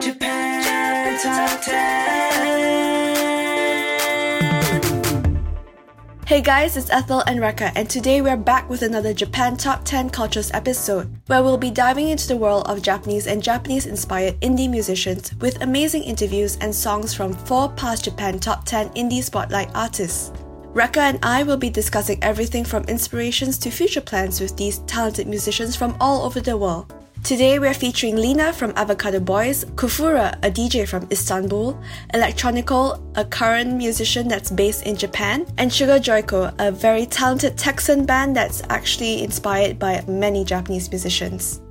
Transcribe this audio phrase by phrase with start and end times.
[0.00, 2.34] Japan Top 10.
[6.26, 10.10] Hey guys, it's Ethel and Rekka, and today we're back with another Japan Top 10
[10.10, 14.68] Cultures episode, where we'll be diving into the world of Japanese and Japanese inspired indie
[14.68, 20.32] musicians with amazing interviews and songs from four past Japan Top 10 Indie Spotlight artists.
[20.72, 25.28] Rekka and I will be discussing everything from inspirations to future plans with these talented
[25.28, 26.92] musicians from all over the world.
[27.24, 31.80] Today we're featuring Lina from Avocado Boys, Kufura, a DJ from Istanbul,
[32.12, 38.04] Electronical, a current musician that's based in Japan, and Sugar Joyko, a very talented Texan
[38.04, 41.62] band that's actually inspired by many Japanese musicians.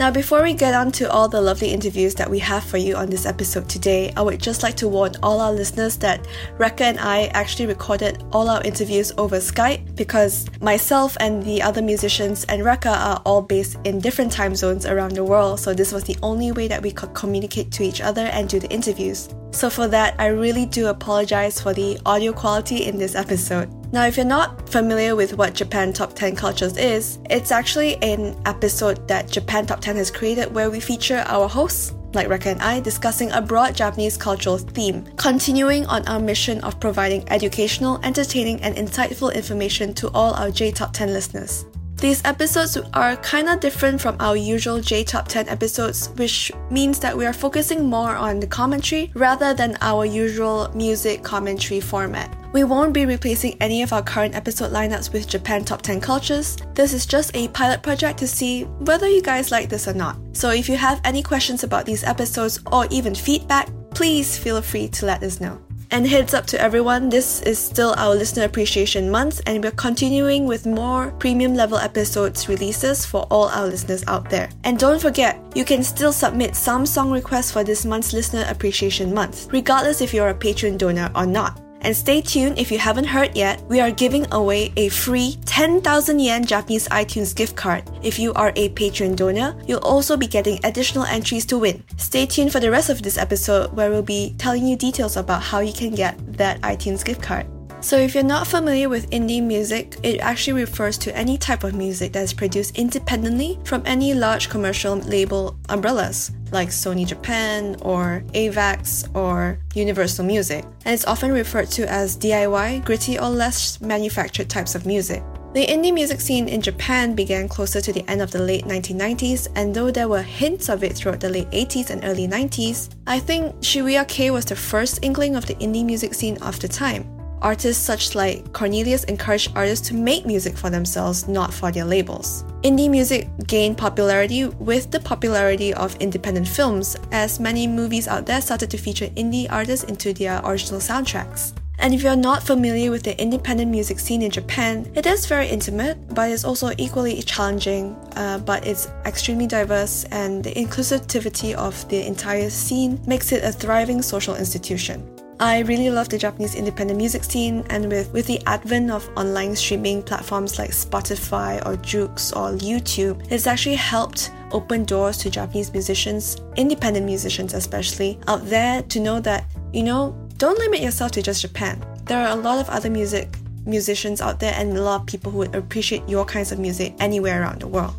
[0.00, 2.96] Now, before we get on to all the lovely interviews that we have for you
[2.96, 6.80] on this episode today, I would just like to warn all our listeners that Rekka
[6.80, 12.44] and I actually recorded all our interviews over Skype because myself and the other musicians
[12.44, 16.04] and Rekka are all based in different time zones around the world, so this was
[16.04, 19.28] the only way that we could communicate to each other and do the interviews.
[19.50, 23.79] So, for that, I really do apologize for the audio quality in this episode.
[23.92, 28.40] Now, if you're not familiar with what Japan Top 10 Cultures is, it's actually an
[28.46, 32.62] episode that Japan Top 10 has created where we feature our hosts, like Rekka and
[32.62, 38.62] I, discussing a broad Japanese cultural theme, continuing on our mission of providing educational, entertaining,
[38.62, 41.66] and insightful information to all our J Top 10 listeners.
[41.96, 47.16] These episodes are kinda different from our usual J Top 10 episodes, which means that
[47.18, 52.39] we are focusing more on the commentary rather than our usual music commentary format.
[52.52, 56.56] We won't be replacing any of our current episode lineups with Japan Top 10 cultures.
[56.74, 60.16] This is just a pilot project to see whether you guys like this or not.
[60.32, 64.88] So if you have any questions about these episodes or even feedback, please feel free
[64.88, 65.60] to let us know.
[65.92, 70.46] And heads up to everyone, this is still our listener appreciation month, and we're continuing
[70.46, 74.48] with more premium level episodes releases for all our listeners out there.
[74.64, 79.14] And don't forget, you can still submit some song requests for this month's listener appreciation
[79.14, 81.60] month, regardless if you're a Patreon donor or not.
[81.82, 86.18] And stay tuned if you haven't heard yet, we are giving away a free 10,000
[86.18, 87.84] yen Japanese iTunes gift card.
[88.02, 91.82] If you are a Patreon donor, you'll also be getting additional entries to win.
[91.96, 95.42] Stay tuned for the rest of this episode where we'll be telling you details about
[95.42, 97.46] how you can get that iTunes gift card.
[97.82, 101.74] So, if you're not familiar with indie music, it actually refers to any type of
[101.74, 108.22] music that is produced independently from any large commercial label umbrellas like Sony Japan or
[108.34, 114.50] Avex or Universal Music, and it's often referred to as DIY, gritty, or less manufactured
[114.50, 115.22] types of music.
[115.54, 119.48] The indie music scene in Japan began closer to the end of the late 1990s,
[119.56, 123.18] and though there were hints of it throughout the late 80s and early 90s, I
[123.18, 127.19] think Shibuya-kei was the first inkling of the indie music scene of the time.
[127.42, 132.44] Artists such like Cornelius encouraged artists to make music for themselves, not for their labels.
[132.62, 138.40] Indie music gained popularity with the popularity of independent films, as many movies out there
[138.40, 141.54] started to feature indie artists into their original soundtracks.
[141.78, 145.48] And if you're not familiar with the independent music scene in Japan, it is very
[145.48, 147.96] intimate, but it's also equally challenging.
[148.16, 153.50] Uh, but it's extremely diverse, and the inclusivity of the entire scene makes it a
[153.50, 155.02] thriving social institution.
[155.40, 159.56] I really love the Japanese independent music scene, and with, with the advent of online
[159.56, 165.72] streaming platforms like Spotify or Joox or YouTube, it's actually helped open doors to Japanese
[165.72, 171.22] musicians, independent musicians especially, out there to know that, you know, don't limit yourself to
[171.22, 171.82] just Japan.
[172.04, 173.34] There are a lot of other music
[173.64, 176.94] musicians out there and a lot of people who would appreciate your kinds of music
[176.98, 177.94] anywhere around the world.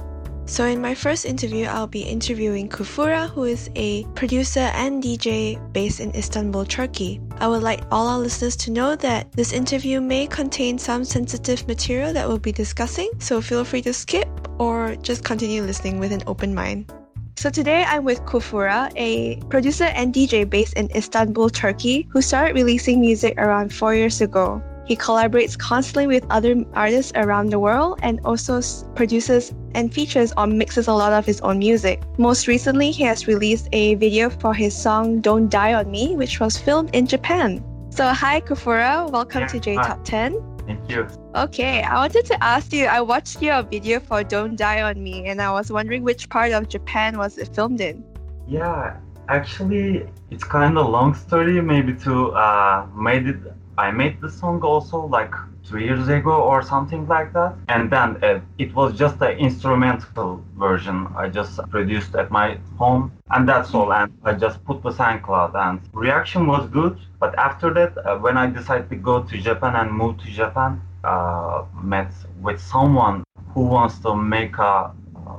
[0.45, 5.55] So, in my first interview, I'll be interviewing Kufura, who is a producer and DJ
[5.71, 7.21] based in Istanbul, Turkey.
[7.39, 11.67] I would like all our listeners to know that this interview may contain some sensitive
[11.67, 14.27] material that we'll be discussing, so feel free to skip
[14.59, 16.91] or just continue listening with an open mind.
[17.37, 22.53] So today I'm with Kufura, a producer and DJ based in Istanbul, Turkey, who started
[22.53, 24.61] releasing music around four years ago.
[24.91, 28.61] He collaborates constantly with other artists around the world and also
[28.93, 32.03] produces and features or mixes a lot of his own music.
[32.17, 36.41] Most recently, he has released a video for his song Don't Die on Me, which
[36.41, 37.63] was filmed in Japan.
[37.89, 39.83] So, hi Kufura, welcome Yeah, to J hi.
[39.87, 40.35] Top 10.
[40.67, 41.07] Thank you.
[41.35, 45.25] Okay, I wanted to ask you I watched your video for Don't Die on Me,
[45.25, 48.03] and I was wondering which part of Japan was it filmed in?
[48.45, 48.97] Yeah,
[49.29, 51.61] actually, it's kind of long story.
[51.61, 53.37] Maybe to uh, made it.
[53.81, 55.33] I made the song also like
[55.67, 60.43] two years ago or something like that, and then uh, it was just an instrumental
[60.55, 61.07] version.
[61.17, 62.47] I just produced at my
[62.77, 63.91] home, and that's all.
[63.91, 66.93] And I just put the SoundCloud, and reaction was good.
[67.19, 70.79] But after that, uh, when I decided to go to Japan and move to Japan,
[71.03, 71.63] uh,
[71.95, 73.23] met with someone
[73.53, 74.91] who wants to make a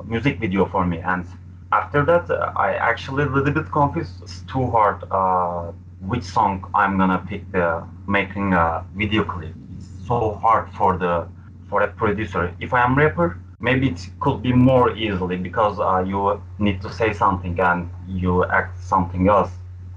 [0.04, 1.24] music video for me, and
[1.70, 4.14] after that, uh, I actually a little bit confused.
[4.24, 4.98] It's too hard.
[5.12, 5.70] Uh,
[6.10, 9.54] which song I'm gonna pick the making a video clip.
[9.76, 11.28] It's so hard for the
[11.68, 12.54] for a producer.
[12.60, 16.92] If I am rapper, maybe it could be more easily because uh, you need to
[16.92, 19.50] say something and you act something else.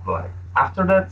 [0.07, 1.11] Like after that,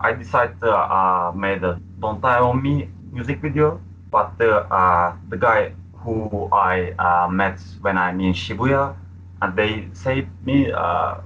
[0.00, 3.80] I decided to uh, made a "Don't Die on Me" music video.
[4.10, 8.94] But the uh, the guy who I uh, met when I'm in Shibuya,
[9.42, 11.16] and they say me uh,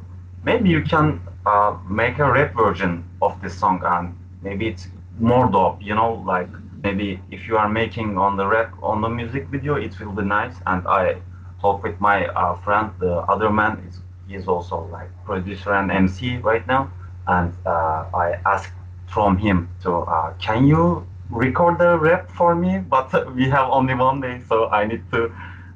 [0.45, 4.89] maybe you can uh, make a rap version of this song and maybe it's
[5.21, 6.49] more dope you know like
[6.83, 10.23] maybe if you are making on the rap on the music video it will be
[10.23, 10.55] nice.
[10.67, 11.21] And i
[11.61, 16.39] talk with my uh, friend the other man is he's also like producer and mc
[16.39, 16.91] right now.
[17.27, 18.73] And uh, i asked
[19.07, 22.79] from him to uh, can you record the rap for me?
[22.79, 25.33] But we have only one day so i need to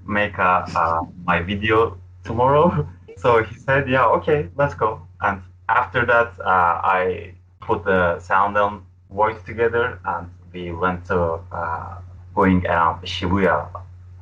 [0.06, 2.88] make a, uh, my video tomorrow.
[3.17, 5.06] So he said yeah okay let's go.
[5.20, 8.82] And after that uh, i put the sound and
[9.14, 11.19] voice together and we went to
[11.52, 11.94] uh,
[12.34, 13.56] going around shibuya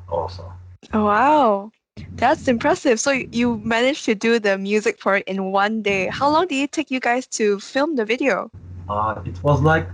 [0.09, 0.53] also
[0.93, 1.73] Oh, wow.
[2.19, 3.01] That's impressive.
[3.01, 6.09] So you managed to do the music part in one day.
[6.09, 8.51] How long did it take you guys to film the video?
[8.89, 9.89] uh, it was like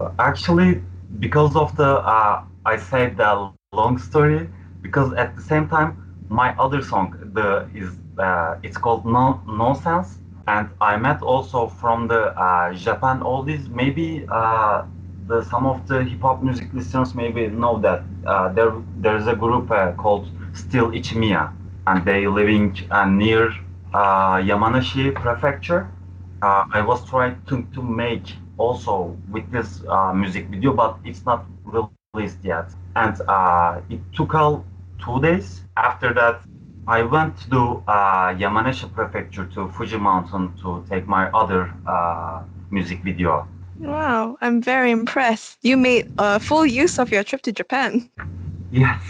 [0.00, 0.82] uh, actually
[1.18, 4.16] because of the uh, i said the long story
[4.56, 5.68] because at the same time
[6.06, 10.18] my other song the is uh, it's called no nonsense
[10.48, 14.82] and i met also from the uh, japan oldies maybe uh,
[15.28, 18.72] the some of the hip hop music listeners maybe know that uh, there
[19.04, 20.26] there's a group uh, called
[20.60, 21.52] Stillichimiya
[21.86, 23.48] and they living uh, near
[23.94, 25.88] uh, Yamanashi prefecture
[26.42, 29.82] I was trying to, to make also with this
[30.14, 32.70] music video, but it's not released yet.
[32.96, 33.14] And
[33.90, 34.64] it took all
[35.04, 35.62] two days.
[35.76, 36.40] After that,
[36.88, 43.04] I went to uh, Yamanashi prefecture to Fuji Mountain to take my other uh, music
[43.04, 43.46] video.
[43.78, 45.58] Wow, I'm very impressed.
[45.60, 48.08] You made uh, full use of your trip to Japan.
[48.72, 49.02] Yes.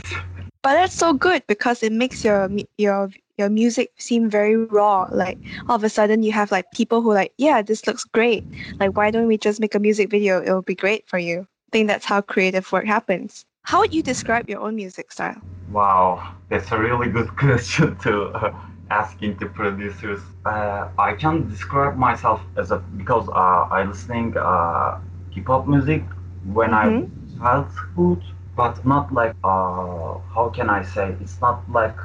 [0.62, 5.06] But that's so good because it makes your your your music seem very raw.
[5.12, 8.44] Like all of a sudden you have like people who like, yeah, this looks great.
[8.80, 10.42] Like why don't we just make a music video?
[10.42, 11.46] It'll be great for you.
[11.68, 13.44] I think that's how creative work happens.
[13.68, 15.42] How would you describe your own music style?
[15.70, 18.54] Wow, that's a really good question to uh,
[18.90, 20.20] asking to producers.
[20.44, 24.98] Uh, I can describe myself as a because uh, I listening uh,
[25.30, 26.04] hip hop music
[26.44, 27.08] when I was
[27.38, 28.22] childhood,
[28.56, 31.16] but not like uh, how can I say?
[31.20, 31.96] It's not like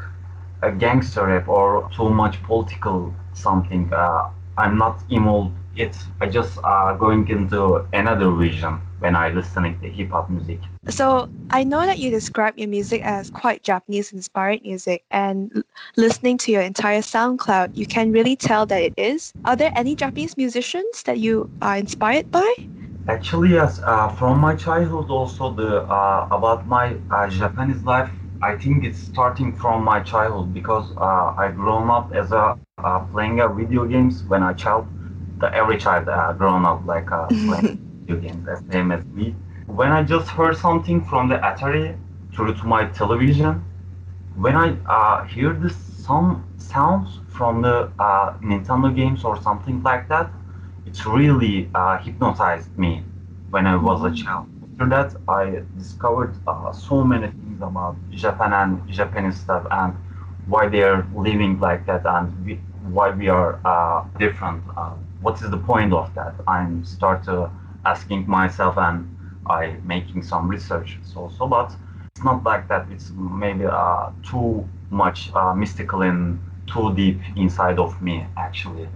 [0.62, 3.92] a gangster rap or too much political something.
[3.94, 5.54] Uh, I'm not involved.
[5.76, 10.60] It's I just uh, going into another vision when I listening to hip hop music.
[10.88, 15.64] So I know that you describe your music as quite Japanese inspired music, and
[15.98, 19.34] listening to your entire SoundCloud, you can really tell that it is.
[19.44, 22.50] Are there any Japanese musicians that you are inspired by?
[23.10, 23.82] Actually, yes.
[23.84, 28.10] Uh, from my childhood, also the uh, about my uh, Japanese life.
[28.42, 33.00] I think it's starting from my childhood because uh, I grown up as a uh,
[33.12, 34.88] playing uh, video games when I child.
[35.40, 37.68] The every child uh, grown up like uh, playing
[38.04, 39.36] video games, the same as me.
[39.68, 41.98] When I just heard something from the Atari
[42.34, 43.64] through to my television,
[44.36, 50.08] when I uh, hear this some sounds from the uh, Nintendo games or something like
[50.10, 50.32] that,
[50.86, 53.04] it's really uh, hypnotized me
[53.50, 54.48] when I was a child.
[54.64, 59.94] After that, I discovered uh, so many things about Japan and Japanese stuff and
[60.48, 64.64] why they are living like that and we, why we are uh, different.
[64.76, 66.36] Uh, what is the point of that?
[66.48, 67.50] I'm start uh,
[67.86, 71.76] asking myself and I making some research also, but
[72.16, 72.88] it's not like that.
[72.92, 78.88] It's maybe uh, too much uh, mystical and too deep inside of me actually.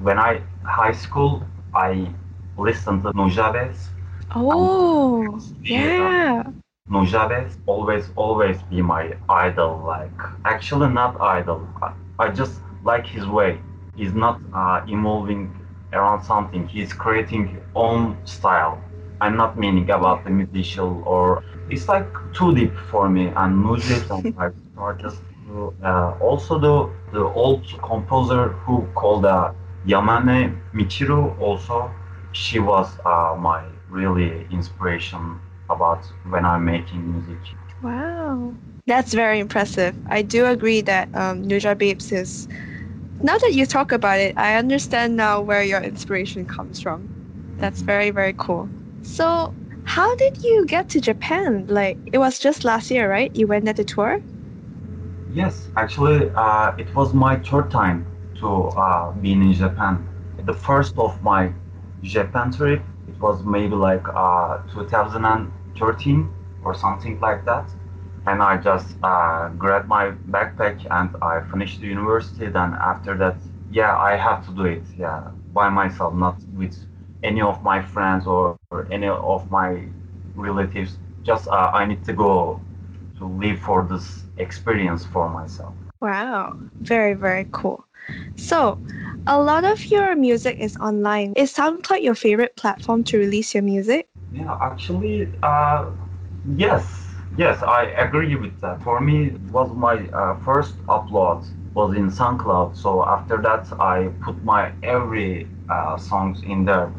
[0.00, 1.42] When I high school,
[1.74, 2.12] I
[2.56, 3.88] listened to Nujabes.
[4.34, 6.44] Oh, yeah.
[6.88, 9.82] Nujabes always always be my idol.
[9.86, 11.66] Like actually not idol.
[11.82, 13.60] I, I just like his way.
[13.96, 15.52] He's not uh, evolving
[15.96, 16.68] around something.
[16.68, 18.82] He's creating own style.
[19.20, 23.28] I'm not meaning about the musician or it's like too deep for me.
[23.36, 24.24] And music and
[24.74, 25.14] started
[25.46, 26.76] to uh, also the
[27.12, 29.52] the old composer who called uh,
[29.86, 31.90] Yamane Michiru also
[32.32, 37.40] she was uh, my really inspiration about when I'm making music.
[37.82, 38.54] Wow.
[38.86, 39.96] That's very impressive.
[40.06, 42.48] I do agree that um, Nujabes is.
[43.22, 47.10] Now that you talk about it, I understand now where your inspiration comes from.
[47.58, 48.70] That's very, very cool.
[49.02, 51.66] So, how did you get to Japan?
[51.68, 53.30] Like, it was just last year, right?
[53.34, 54.20] You went there to tour?
[55.30, 58.06] Yes, actually, uh, it was my third time
[58.40, 58.48] to
[58.84, 60.06] uh, being in Japan.
[60.44, 61.52] The first of my
[62.02, 66.28] Japan trip, it was maybe like uh, 2013
[66.62, 67.70] or something like that.
[68.26, 72.46] And I just uh, grabbed my backpack and I finished the university.
[72.46, 73.36] Then after that,
[73.70, 76.76] yeah, I have to do it, yeah, by myself, not with
[77.22, 79.84] any of my friends or, or any of my
[80.34, 80.98] relatives.
[81.24, 82.60] Just uh, I need to go
[83.18, 85.74] to live for this experience for myself.
[86.00, 86.58] Wow.
[86.80, 87.84] Very, very cool.
[88.36, 88.78] So,
[89.26, 91.32] a lot of your music is online.
[91.34, 94.08] Is SoundCloud your favorite platform to release your music?
[94.32, 95.86] Yeah, actually, uh,
[96.56, 97.05] yes,
[97.36, 98.82] yes, I agree with that.
[98.82, 102.76] For me, it was my uh, first upload was in SoundCloud.
[102.76, 106.92] So after that, I put my every uh, songs in there.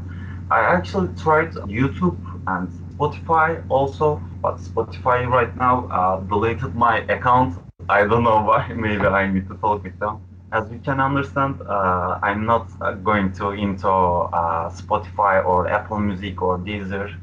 [0.50, 7.58] I actually tried YouTube and Spotify also, but Spotify right now uh, deleted my account.
[7.90, 8.68] I don't know why.
[8.74, 10.20] Maybe I need to talk with them
[10.52, 16.00] as you can understand, uh, I'm not uh, going to into uh, Spotify or Apple
[16.00, 17.14] Music or Deezer.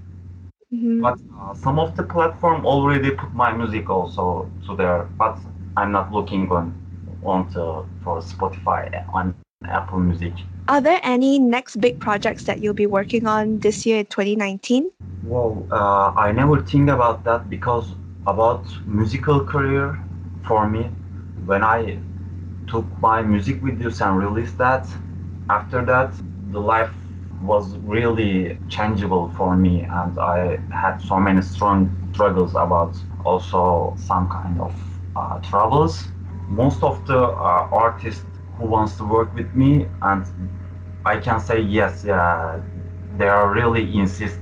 [0.75, 1.03] Mm-hmm.
[1.03, 5.39] But uh, some of the platform already put my music also to there, but
[5.77, 6.75] I'm not looking on
[7.23, 10.33] onto for Spotify on Apple Music.
[10.67, 14.91] Are there any next big projects that you'll be working on this year 2019?
[15.23, 17.95] Well, uh, I never think about that because
[18.27, 19.99] about musical career
[20.43, 20.91] for me,
[21.47, 21.99] when I
[22.67, 24.89] took my music videos and released that.
[25.49, 26.15] After that,
[26.51, 26.91] the life
[27.47, 34.29] was really changeable for me, and I had so many strong struggles about also some
[34.29, 34.75] kind of
[35.17, 36.09] uh, troubles.
[36.49, 38.25] Most of the uh, artists
[38.57, 40.27] who wants to work with me, and
[41.05, 42.61] I can say yes, yeah,
[43.19, 44.39] they are really insist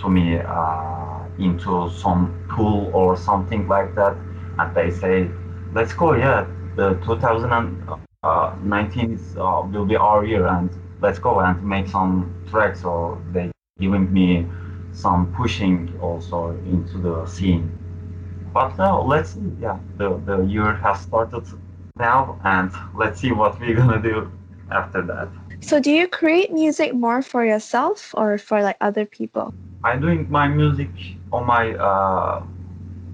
[0.00, 4.16] to me uh, into some pool or something like that,
[4.58, 5.30] and they say,
[5.72, 11.62] let's go, yeah, the 2019 is, uh, will be our year and let's go and
[11.62, 14.46] make some tracks or they giving me
[14.92, 17.70] some pushing also into the scene.
[18.52, 19.52] But now let's see.
[19.60, 21.44] Yeah the, the year has started
[21.96, 24.30] now and let's see what we're gonna do
[24.70, 25.28] after that.
[25.60, 29.54] So do you create music more for yourself or for like other people?
[29.84, 30.90] I'm doing my music
[31.32, 32.42] on my uh,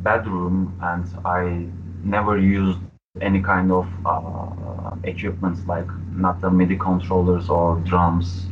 [0.03, 1.67] bedroom and i
[2.05, 2.79] never used
[3.21, 8.47] any kind of uh, equipments like not the MIDI controllers or drums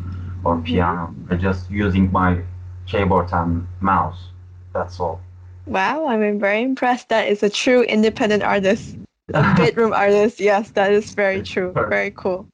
[0.44, 0.64] or mm-hmm.
[0.64, 1.14] piano.
[1.30, 2.40] I'm just using my
[2.86, 4.28] keyboard and mouse.
[4.72, 5.20] That's all.
[5.66, 7.08] Wow, I'm very impressed.
[7.08, 8.96] That is a true independent artist,
[9.32, 10.40] a bedroom artist.
[10.40, 11.72] Yes, that is very true.
[11.72, 12.46] Very cool.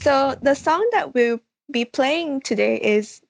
[0.00, 1.40] So the song that we'll
[1.70, 3.20] be playing today is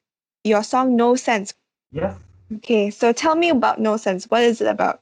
[0.45, 1.55] your song No Sense.
[1.91, 2.15] Yes.
[2.57, 4.27] Okay, so tell me about No Sense.
[4.27, 5.01] What is it about?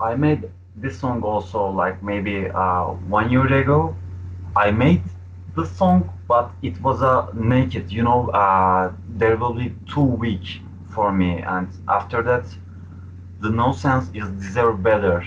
[0.00, 0.48] I made
[0.80, 2.84] this song also like maybe uh,
[3.18, 3.96] one year ago.
[4.56, 5.02] I made
[5.56, 7.90] the song, but it was a uh, naked.
[7.92, 10.60] You know, uh, there will be too weak
[10.94, 12.44] for me, and after that,
[13.40, 15.24] the no sense is deserve better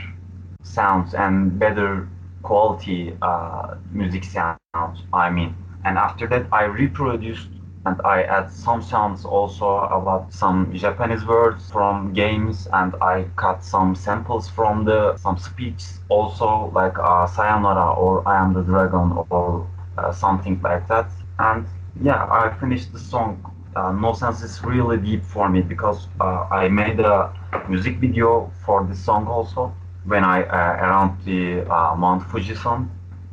[0.64, 2.08] sounds and better
[2.44, 4.80] quality uh, music sounds.
[5.14, 5.56] I mean,
[5.86, 7.50] and after that, I reproduced
[7.86, 13.64] and I add some sounds also about some Japanese words from games, and I cut
[13.64, 19.26] some samples from the some speech also like uh, Sayonara or I am the dragon
[19.30, 21.10] or uh, something like that.
[21.40, 21.66] And
[22.02, 23.44] yeah, I finished the song.
[23.76, 27.34] Uh, no sense is really deep for me because uh, I made a
[27.68, 29.74] music video for this song also
[30.04, 32.90] when I uh, around the uh, Mount Fujisan.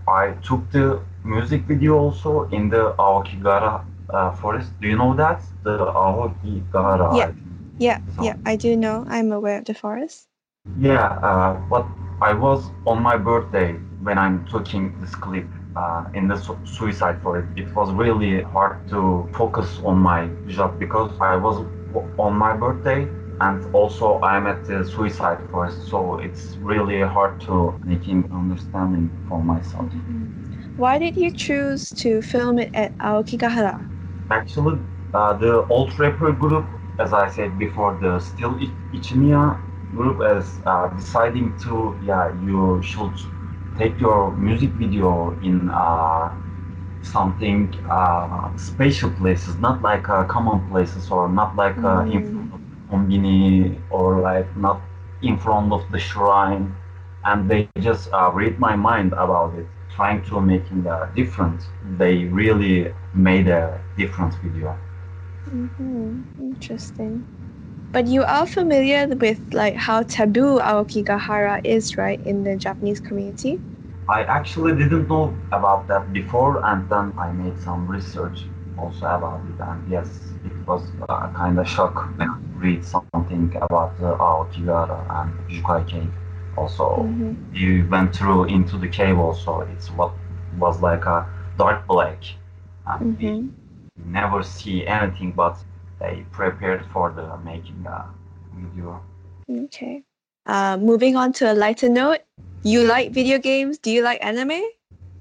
[0.06, 4.72] I took the music video also in the Aokigahara uh, forest.
[4.80, 5.42] Do you know that?
[5.64, 7.14] The Aokigahara.
[7.16, 7.30] Yeah.
[7.78, 9.04] Yeah, yeah, I do know.
[9.08, 10.28] I'm aware of the forest.
[10.80, 11.86] Yeah, uh, but
[12.20, 13.72] I was on my birthday
[14.02, 17.48] when I'm taking this clip uh, in the su- suicide forest.
[17.56, 21.64] It was really hard to focus on my job because I was
[22.18, 23.08] on my birthday
[23.40, 25.86] and also I'm at the suicide forest.
[25.88, 29.92] So it's really hard to making understanding for myself.
[30.76, 33.90] Why did you choose to film it at Aokigahara?
[34.30, 34.80] Actually,
[35.12, 36.66] uh, the old rapper group,
[36.98, 39.60] as I said before, the Still Ich- Ichimiya
[39.94, 43.12] group is uh, deciding to, yeah, you should
[43.76, 46.32] take your music video in uh,
[47.02, 52.52] something uh, special places, not like uh, common places or not like uh, in front
[52.52, 52.60] of
[53.90, 54.80] or like not
[55.22, 56.74] in front of the shrine.
[57.24, 59.66] And they just uh, read my mind about it,
[59.98, 61.66] trying to making a difference,
[61.98, 64.76] They really made a different video.
[65.50, 67.24] hmm Interesting.
[67.92, 73.60] But you are familiar with like how taboo Aokigahara is, right, in the Japanese community?
[74.08, 78.44] I actually didn't know about that before, and then I made some research
[78.78, 79.60] also about it.
[79.60, 85.00] And yes, it was a kind of shock when I read something about the Aokigahara
[85.20, 86.12] and Jukai Cave.
[86.58, 87.36] Also, Mhm.
[87.54, 89.18] you went through into the cave.
[89.18, 90.12] Also, it's what
[90.58, 91.18] was like a
[91.56, 92.20] dark black,
[92.86, 93.50] and we Mhm.
[94.18, 95.32] never see anything.
[95.32, 95.56] But
[96.00, 97.98] they prepared for the making a
[98.54, 99.00] video.
[99.64, 100.02] Okay.
[100.46, 102.20] Uh, moving on to a lighter note,
[102.62, 103.78] you like video games?
[103.78, 104.62] Do you like anime?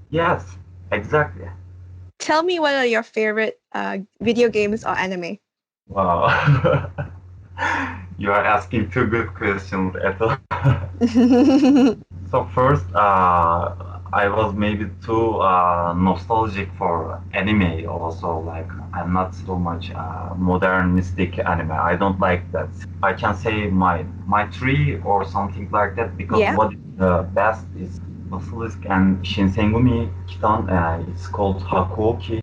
[0.10, 0.58] Yes,
[0.92, 1.50] exactly.
[2.20, 5.38] Tell me what are your favorite uh, video games or anime?
[5.88, 6.28] Wow.
[8.18, 10.38] you are asking two good questions, Ethel.
[12.32, 13.74] so first, uh,
[14.14, 17.88] I was maybe too uh, nostalgic for anime.
[17.88, 21.72] Also, like I'm not so much uh, modernistic anime.
[21.72, 22.70] I don't like that.
[23.04, 26.56] I can say my my three or something like that because Yeah.
[26.56, 28.00] what is the best is
[28.30, 30.70] Basilisk and Shinsengumi Kitan.
[30.70, 32.40] Uh, it's called Hakuoki.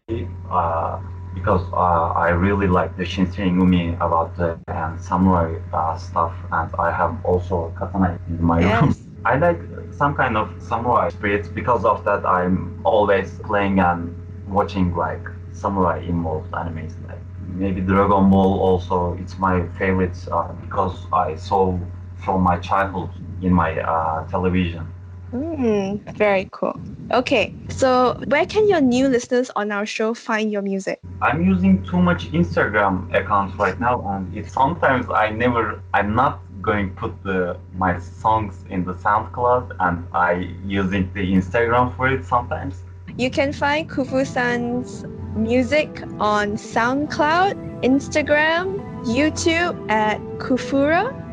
[0.51, 0.99] Uh,
[1.35, 6.71] because uh, I really like the Shinsei Shinsengumi about the and samurai uh, stuff, and
[6.79, 8.95] I have also katana in my room.
[9.25, 12.25] I like some kind of samurai spirits because of that.
[12.27, 14.15] I'm always playing and
[14.49, 18.61] watching like samurai involved animes, like maybe Dragon Ball.
[18.61, 21.79] Also, it's my favorite uh, because I saw
[22.17, 23.11] from my childhood
[23.43, 24.87] in my uh, television.
[25.35, 26.81] Mm, very cool.
[27.11, 31.01] Okay, so where can your new listeners on our show find your music?
[31.21, 36.41] I'm using too much Instagram accounts right now, and it sometimes I never, I'm not
[36.63, 42.09] going to put the my songs in the SoundCloud, and I using the Instagram for
[42.09, 42.83] it sometimes.
[43.17, 45.05] You can find Kufu-san's
[45.37, 45.89] music
[46.21, 51.24] on SoundCloud, Instagram, YouTube at Kufura.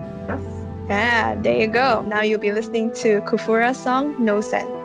[0.91, 2.01] Yeah, there you go.
[2.01, 4.81] Now you'll be listening to Kufura's song No Sen.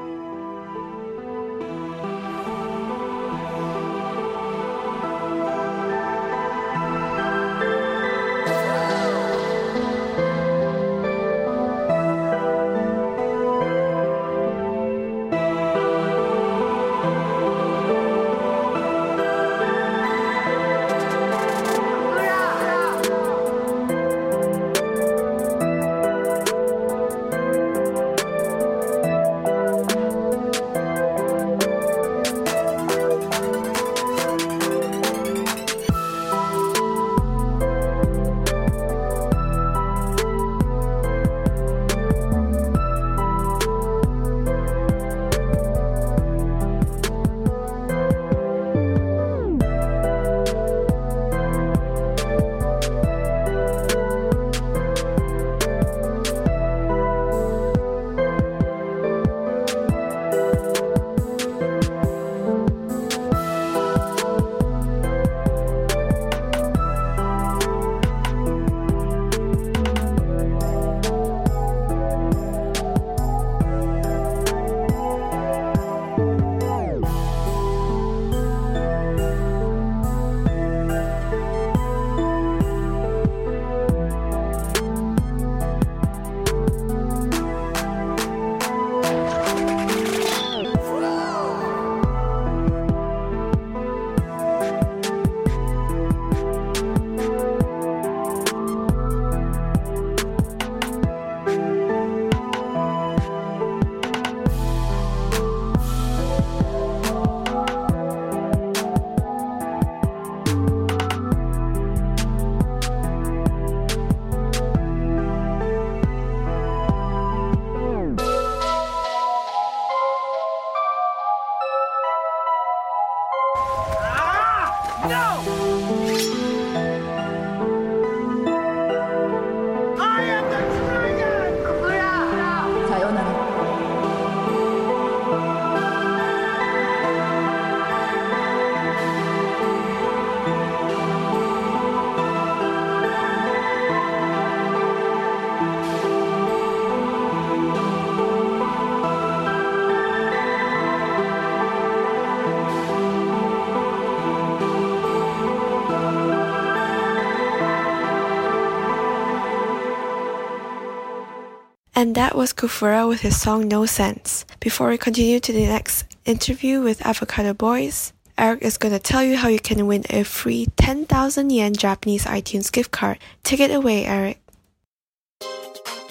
[161.98, 164.44] And that was Kufura with his song No Sense.
[164.60, 169.22] Before we continue to the next interview with Avocado Boys, Eric is going to tell
[169.22, 173.18] you how you can win a free 10,000 yen Japanese iTunes gift card.
[173.44, 174.42] Take it away, Eric.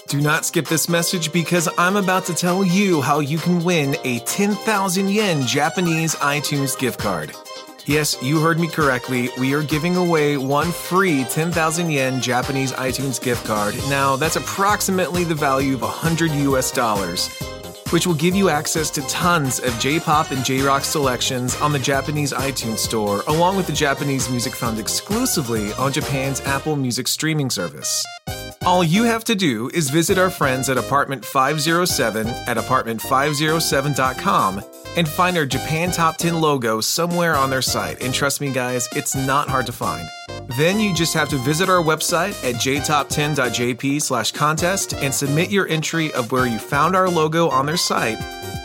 [0.08, 3.95] Do not skip this message because I'm about to tell you how you can win
[4.04, 7.32] a 10,000 yen Japanese iTunes gift card.
[7.88, 9.30] Yes, you heard me correctly.
[9.39, 13.76] We are giving away one free 10,000 yen Japanese iTunes gift card.
[13.89, 17.30] Now, that's approximately the value of 100 US dollars,
[17.91, 21.71] which will give you access to tons of J pop and J rock selections on
[21.71, 27.08] the Japanese iTunes Store, along with the Japanese music found exclusively on Japan's Apple Music
[27.08, 28.04] streaming service.
[28.65, 34.63] All you have to do is visit our friends at Apartment 507 at apartment507.com
[34.97, 38.01] and find our Japan Top 10 logo somewhere on their site.
[38.01, 40.10] And trust me, guys, it's not hard to find.
[40.58, 45.67] Then you just have to visit our website at jtop10.jp slash contest and submit your
[45.67, 48.17] entry of where you found our logo on their site.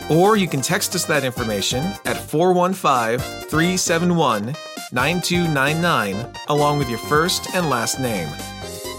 [0.09, 4.55] Or you can text us that information at 415 371
[4.91, 8.27] 9299 along with your first and last name.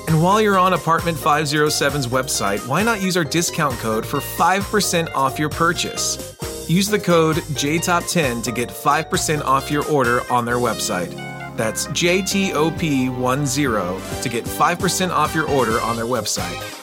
[0.08, 5.14] And while you're on Apartment 507's website, why not use our discount code for 5%
[5.14, 6.36] off your purchase?
[6.68, 11.10] Use the code JTOP10 to get 5% off your order on their website.
[11.56, 16.78] That's JTOP10 to get 5% off your order on their website.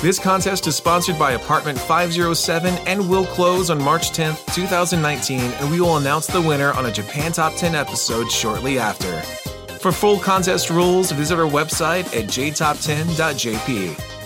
[0.00, 5.70] This contest is sponsored by Apartment 507 and will close on March 10th, 2019, and
[5.70, 9.20] we will announce the winner on a Japan Top 10 episode shortly after.
[9.78, 14.17] For full contest rules, visit our website at jtop10.jp.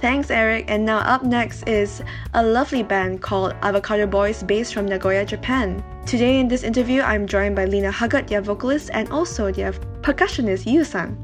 [0.00, 0.66] Thanks, Eric.
[0.68, 2.02] And now up next is
[2.34, 5.82] a lovely band called Avocado Boys based from Nagoya, Japan.
[6.04, 10.70] Today in this interview, I'm joined by Lina Huggett, their vocalist, and also their percussionist
[10.70, 11.16] Yu-san.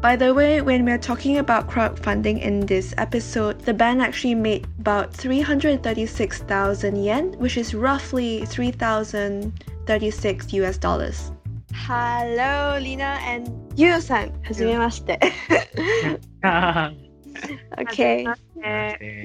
[0.00, 4.66] By the way, when we're talking about crowdfunding in this episode, the band actually made
[4.80, 11.30] about 336,000 yen, which is roughly 3,036 US dollars.
[11.72, 14.32] Hello, Lina and Yu-san.
[14.42, 15.22] Hajimemashite.
[17.78, 18.26] okay.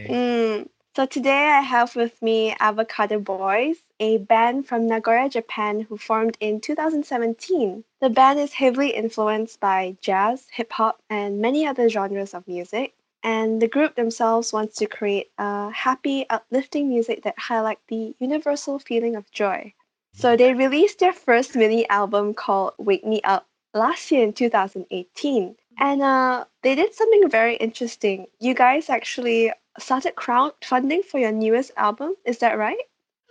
[0.10, 0.68] Mm.
[0.96, 6.38] So today I have with me Avocado Boys, a band from Nagoya, Japan, who formed
[6.40, 7.84] in 2017.
[8.02, 12.96] The band is heavily influenced by jazz, hip hop, and many other genres of music.
[13.22, 18.80] And the group themselves wants to create a happy, uplifting music that highlight the universal
[18.80, 19.74] feeling of joy.
[20.14, 25.58] So they released their first mini album called Wake Me Up last year in 2018.
[25.80, 28.28] And uh, they did something very interesting.
[28.40, 32.16] You guys actually started crowdfunding for your newest album.
[32.26, 32.78] Is that right?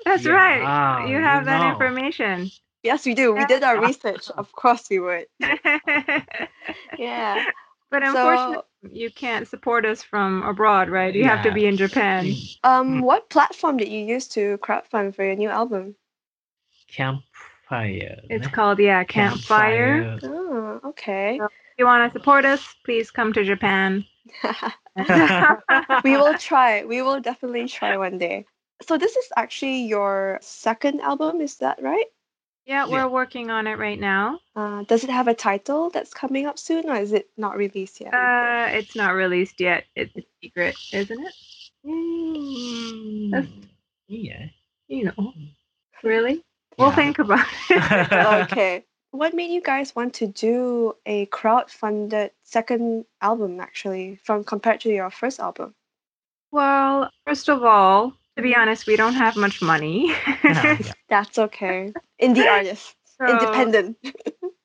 [0.04, 0.70] That's Yeah, right.
[1.09, 1.70] You have that know.
[1.70, 2.50] information.
[2.82, 3.35] Yes, we do.
[3.35, 4.30] We did our research.
[4.30, 5.26] Of course, we would.
[6.96, 7.44] Yeah.
[7.90, 8.11] But Yeah.
[8.11, 11.14] unfortunately, you can't support us from abroad, right?
[11.14, 12.32] You have to be in Japan.
[12.62, 15.96] Um, what platform did you use to crowdfund for your new album?
[16.88, 18.22] Campfire.
[18.28, 20.18] It's called yeah, Campfire.
[20.22, 21.42] Oh, okay.
[21.44, 24.05] If you want to support us, please come to Japan.
[26.05, 26.85] we will try.
[26.85, 28.47] We will definitely try one day.
[28.83, 32.07] So this is actually your second album, is that right?
[32.67, 33.09] Yeah, we're Yeah.
[33.09, 34.41] working on it right now.
[34.55, 38.01] Uh, does it have a title that's coming up soon, or is it not released
[38.01, 38.17] yet?
[38.17, 39.85] Uh, it's not released yet.
[39.95, 41.35] It's a secret, isn't it?
[41.87, 43.47] Mm,
[44.09, 44.47] yeah.
[44.89, 45.33] You know,
[46.03, 46.43] really?
[46.79, 46.93] We'll Yeah.
[46.93, 47.83] think about it.
[48.25, 48.85] okay.
[49.16, 54.90] What made you guys want to do a crowd-funded second album, actually, from compared to
[54.90, 55.74] your first album?
[56.52, 60.14] well, first of all, to be honest, we don't have much money.
[60.44, 60.92] Yeah, yeah.
[61.09, 61.92] That's okay.
[62.20, 63.96] Indie artist, So, independent.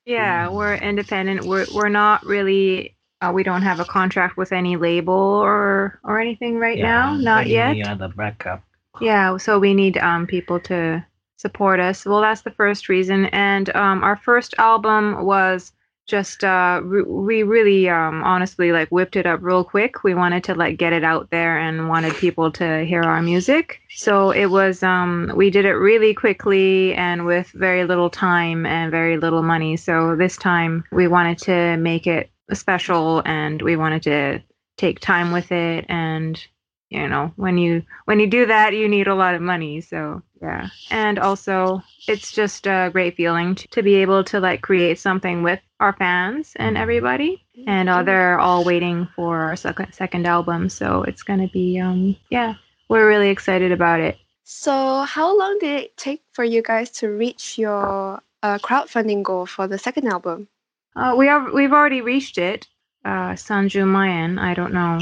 [0.06, 1.46] Yeah, we're independent.
[1.46, 2.96] We're we're not really.
[3.22, 7.16] Uh, we don't have a contract with any label or or anything right now.
[7.16, 7.78] Not yet.
[7.78, 8.64] You are the backup.
[9.00, 11.06] Yeah, so we need um people to
[11.42, 12.06] support us.
[12.06, 13.26] Well, that's the first reason.
[13.28, 15.74] And um, our first album was
[16.08, 20.44] just uh re- we really um honestly like whipped it up real quick we wanted
[20.44, 24.48] to like get it out there and wanted people to hear our music so it
[24.48, 29.44] was um we did it really quickly and with very little time and very little
[29.44, 34.42] money so this time we wanted to make it special and we wanted to
[34.78, 36.48] take time with it and
[36.92, 40.22] you know when you when you do that you need a lot of money so
[40.42, 40.70] yeah.
[40.90, 45.44] And also it's just a great feeling to, to be able to like create something
[45.44, 47.46] with our fans and everybody.
[47.68, 52.16] And uh, they're all waiting for our second second album so it's gonna be um
[52.30, 52.56] yeah
[52.90, 54.18] we're really excited about it.
[54.44, 59.46] So, how long did it take for you guys to reach your uh, crowdfunding goal
[59.46, 60.50] for the second album?
[60.96, 62.68] uh, we are we've already reached it
[63.06, 65.00] uh sanju mayan i don't know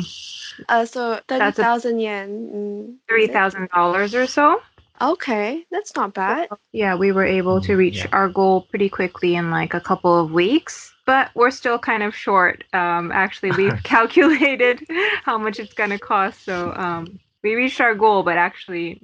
[0.67, 2.49] Uh, so thirty That's yen.
[2.53, 3.33] mm, is three it?
[3.33, 4.62] thousand dollars or so
[5.01, 6.49] Okay, that's not bad.
[6.73, 8.07] Yeah, we were able to reach Yeah.
[8.12, 12.13] our goal pretty quickly in like a couple of weeks, but we're still kind of
[12.13, 12.65] short.
[12.73, 14.85] Um, actually, we've calculated
[15.23, 19.01] how much it's going to cost, so um, we reached our goal, but actually,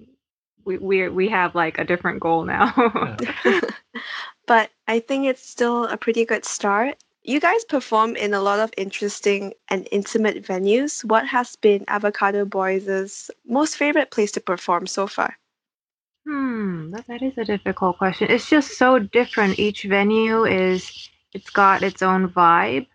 [0.66, 2.74] we we we have like a different goal now.
[4.48, 6.98] but I think it's still a pretty good start.
[7.26, 11.04] You guys perform in a lot of interesting and intimate venues.
[11.04, 15.38] What has been Avocado Boys' most favorite place to perform so far?
[16.26, 18.30] Hmm, that, that is a difficult question.
[18.32, 19.60] It's just so different.
[19.60, 22.88] Each venue is it's got its own vibe.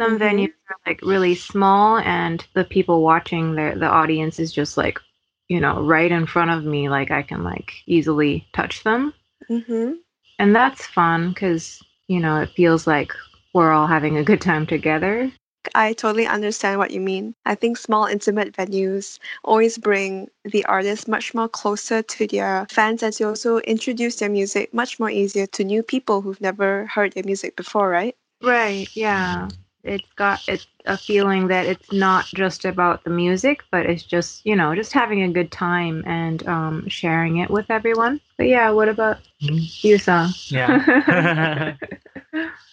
[0.00, 0.20] Some Mhm.
[0.20, 5.00] venues are like really small and the people watching the the audience is just like,
[5.48, 9.14] you know, right in front of me like I can like easily touch them.
[9.50, 9.92] Mm-hmm.
[10.38, 13.12] And that's fun cuz you know, it feels like
[13.58, 15.30] we're all having a good time together.
[15.74, 17.34] I totally understand what you mean.
[17.44, 23.02] I think small, intimate venues always bring the artist much more closer to their fans
[23.02, 27.12] and to also introduce their music much more easier to new people who've never heard
[27.12, 28.16] their music before, right?
[28.42, 29.48] Right, yeah.
[29.84, 34.44] It's got it's a feeling that it's not just about the music, but it's just,
[34.46, 38.20] you know, just having a good time and um sharing it with everyone.
[38.36, 39.58] But yeah, what about Hmm.
[39.82, 40.30] you, san?
[40.48, 40.82] Yeah.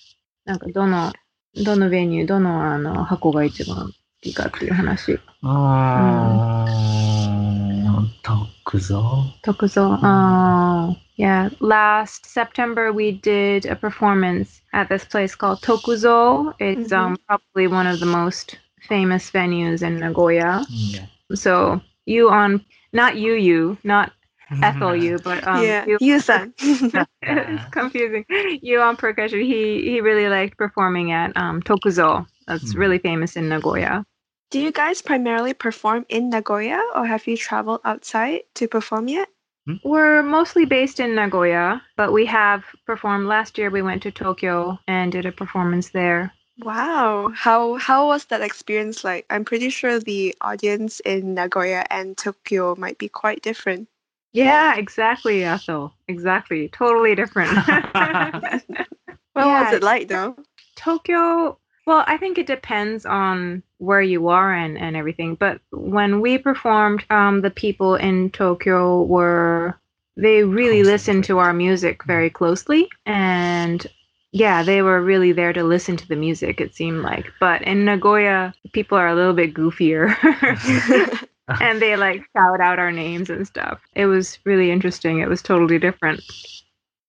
[0.44, 1.12] なんかどの
[1.64, 5.18] どのベニュー、どのあの箱が一番好きかっていう話。
[5.42, 9.98] あー、特造 Tokuzo.
[10.02, 11.50] Oh, yeah.
[11.60, 16.54] Last September, we did a performance at this place called Tokuzo.
[16.60, 16.98] It's Mhm.
[16.98, 20.64] um probably one of the most famous venues in Nagoya.
[20.68, 21.06] Yeah.
[21.34, 24.12] So you on not you you not
[24.61, 26.53] Ethel you but um yeah, you, Yusan.
[27.21, 28.25] it's confusing.
[28.61, 29.41] You on percussion.
[29.41, 32.25] He he really liked performing at um Tokuzo.
[32.47, 32.79] That's Hmm.
[32.79, 34.05] really famous in Nagoya.
[34.51, 39.29] Do you guys primarily perform in Nagoya or have you traveled outside to perform yet?
[39.83, 43.69] We're mostly based in Nagoya, but we have performed last year.
[43.69, 46.33] We went to Tokyo and did a performance there.
[46.59, 47.29] Wow.
[47.35, 49.25] How how was that experience like?
[49.29, 53.89] I'm pretty sure the audience in Nagoya and Tokyo might be quite different.
[54.35, 55.93] Yeah, exactly, Ethel.
[56.07, 56.69] Exactly.
[56.69, 57.51] Totally different.
[59.33, 60.37] What was it like though?
[60.75, 65.35] Tokyo, well, I think it depends on where you are and, and everything.
[65.35, 69.77] But when we performed, um, the people in Tokyo were,
[70.15, 72.87] they really listened to our music very closely.
[73.05, 73.85] And
[74.31, 77.25] yeah, they were really there to listen to the music, it seemed like.
[77.39, 80.15] But in Nagoya, people are a little bit goofier.
[81.61, 83.81] and they like shout out our names and stuff.
[83.95, 85.19] It was really interesting.
[85.19, 86.23] It was totally different.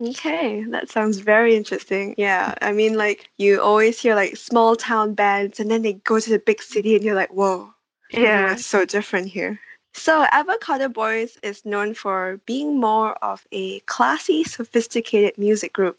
[0.03, 2.14] Okay, that sounds very interesting.
[2.18, 6.20] Yeah, I mean, like you always hear like small town bands, and then they go
[6.20, 7.72] to the big city, and you're like, whoa,
[8.11, 8.53] Yeah.
[8.53, 9.59] it's so different here.
[9.94, 15.99] So, Avocado Boys is known for being more of a classy, sophisticated music group.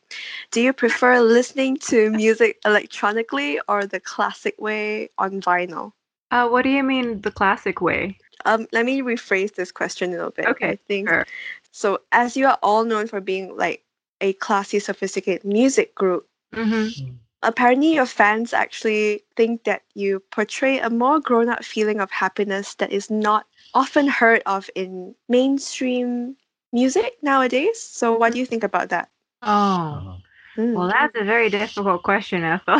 [0.52, 5.94] Do you prefer listening to music electronically or the classic way on vinyl?
[6.30, 8.16] Uh, what do you mean the classic way?
[8.46, 10.46] Um, let me rephrase this question a little bit.
[10.48, 11.26] Okay, I think sure.
[11.72, 12.00] so.
[12.12, 13.84] As you are all known for being like
[14.22, 17.16] a classy, sophisticated music group, Mm-hmm.
[17.44, 22.92] apparently your fans actually think that you portray a more grown-up feeling of happiness that
[22.92, 26.36] is not often heard of in mainstream
[26.72, 27.82] music nowadays.
[27.82, 29.10] So, what do you think about that?
[29.42, 30.18] Oh,
[30.58, 30.74] Mm.
[30.76, 32.80] well, that's a very difficult question, Ethel.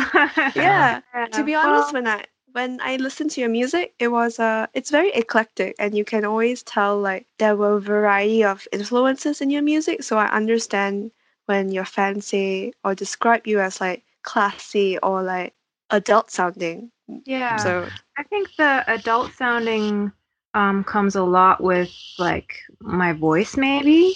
[0.54, 1.00] yeah.
[1.32, 4.66] To be honest, well, when I when I listen to your music, it was uh
[4.74, 9.40] it's very eclectic and you can always tell like there were a variety of influences
[9.40, 10.02] in your music.
[10.02, 11.12] So I understand
[11.46, 15.54] when your fans say or describe you as like classy or like
[15.90, 16.90] adult sounding.
[17.24, 17.74] yeah.
[17.74, 20.12] So I think the adult sounding
[20.54, 24.14] um, comes a lot with like my voice, maybe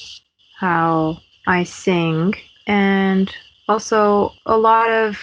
[0.58, 2.34] how I sing,
[2.66, 3.30] and
[3.68, 5.20] also a lot of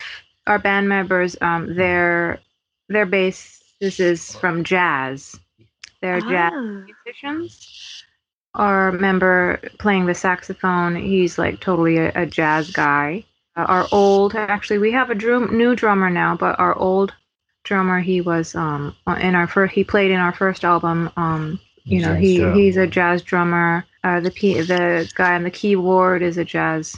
[0.48, 2.40] our band members, um, their
[2.90, 5.40] their basis is from jazz.
[6.02, 6.84] They're jazz Ah.
[7.06, 8.04] musicians.
[8.56, 13.24] Our member playing the saxophone, he's like totally a, a jazz guy.
[13.56, 17.14] Uh, our old, actually, we have a drum, new drummer now, but our old
[17.64, 21.12] drummer, he was um in our first, he played in our first album.
[21.18, 22.54] Um, you know, Jazz he drum.
[22.56, 23.86] he's a jazz drummer.
[24.04, 26.96] Uh, the p the guy on the keyboard is a jazz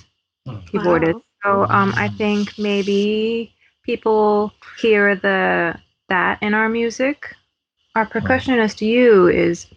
[0.47, 1.13] keyboardist.
[1.15, 1.21] Wow.
[1.43, 5.75] So um, I think maybe people hear the
[6.09, 7.35] that in our music.
[7.95, 9.67] Our percussionist, you, is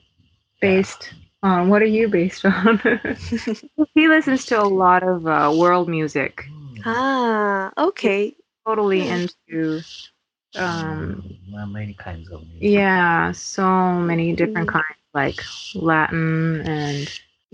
[0.60, 2.80] based on what are you based on?
[3.94, 6.44] he listens to a lot of uh, world music.
[6.84, 8.34] Ah, okay.
[8.66, 9.80] Totally into
[10.54, 12.60] um Well, many kinds of music.
[12.60, 13.64] yeah, so
[13.94, 14.72] many different Mm.
[14.72, 15.40] kinds like
[15.74, 17.08] Latin and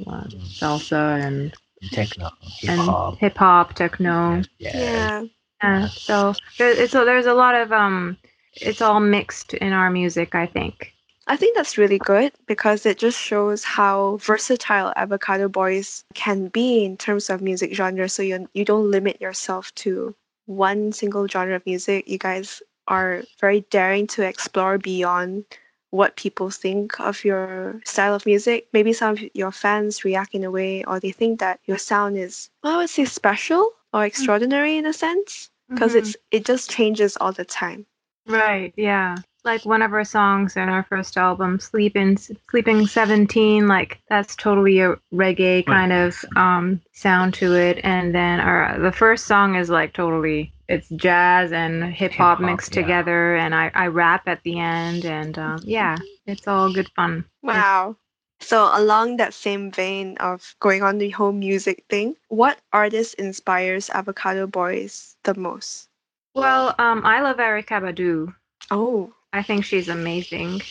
[0.07, 1.53] uh, salsa and
[1.93, 2.31] Techno,
[2.69, 4.43] and hip hop, techno.
[4.59, 5.11] Yeah.
[5.21, 5.23] Yeah.
[5.63, 8.17] Yeah, so there, it's, so there's a lot of um,
[8.55, 10.35] it's all mixed in our music.
[10.35, 10.93] I think.
[11.27, 16.85] I think that's really good because it just shows how versatile Avocado Boys can be
[16.85, 18.09] in terms of music genre.
[18.09, 20.15] So you you don't limit yourself to
[20.47, 22.09] one single genre of music.
[22.09, 25.45] You guys are very daring to explore beyond
[25.91, 28.69] what people think of your style of music.
[28.73, 32.17] Maybe some of your fans react in a way, or they think that your sound
[32.17, 35.99] is, well, I would say, special or extraordinary in a sense, because Mhm.
[35.99, 37.87] it's it just changes all the time.
[38.27, 38.73] Right.
[38.77, 39.17] Yeah.
[39.45, 42.19] Like one of our songs in our first album, "Sleeping
[42.51, 47.81] Sleeping 17," like that's totally a reggae kind of um, sound to it.
[47.83, 52.41] And then our the first song is like totally it's jazz and hip hop Hip-hop,
[52.41, 52.83] mixed yeah.
[52.83, 57.25] together, and I I rap at the end, and um, yeah, it's all good fun.
[57.43, 57.97] Wow.
[58.41, 63.91] So along that same vein of going on the whole music thing, what artist inspires
[63.91, 65.89] Avocado Boys the most?
[66.35, 68.35] Well, um, I love Erykah Badu.
[68.71, 70.63] Oh, I think she's amazing.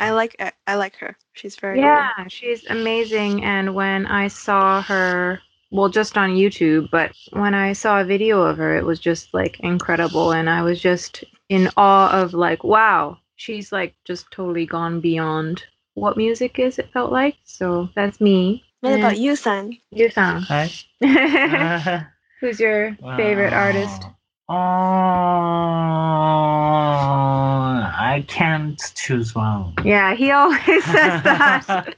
[0.00, 1.16] I like I, I like her.
[1.32, 3.44] She's very Yeah, she's amazing.
[3.44, 5.40] And when I saw her,
[5.70, 9.34] well, just on YouTube, but when I saw a video of her, it was just
[9.34, 10.32] like incredible.
[10.32, 15.64] And I was just in awe of like, wow, she's like just totally gone beyond
[16.00, 17.36] what music is, it felt like.
[17.44, 18.64] So that's me.
[18.80, 19.76] What And about you, San?
[19.90, 20.40] you, Sang?
[20.42, 20.70] Hi.
[22.40, 24.04] Who's your favorite artist?
[24.50, 24.54] Oh,
[28.00, 29.74] I can't choose one.
[29.84, 31.94] Yeah, he always says that.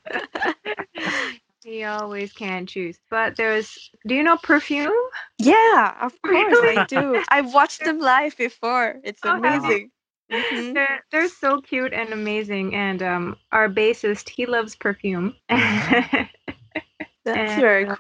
[1.63, 2.99] he always can choose.
[3.11, 4.93] But there's, do you know Perfume?
[5.39, 6.79] Yeah, of course Really?
[6.79, 7.23] I do.
[7.29, 8.97] I've watched them live before.
[9.05, 9.91] It's Oh, amazing.
[10.31, 10.75] Mhm.
[10.75, 12.75] They're they're so cute and amazing.
[12.75, 15.35] And um, our bassist, he loves perfume.
[17.25, 17.97] That's And, very uh,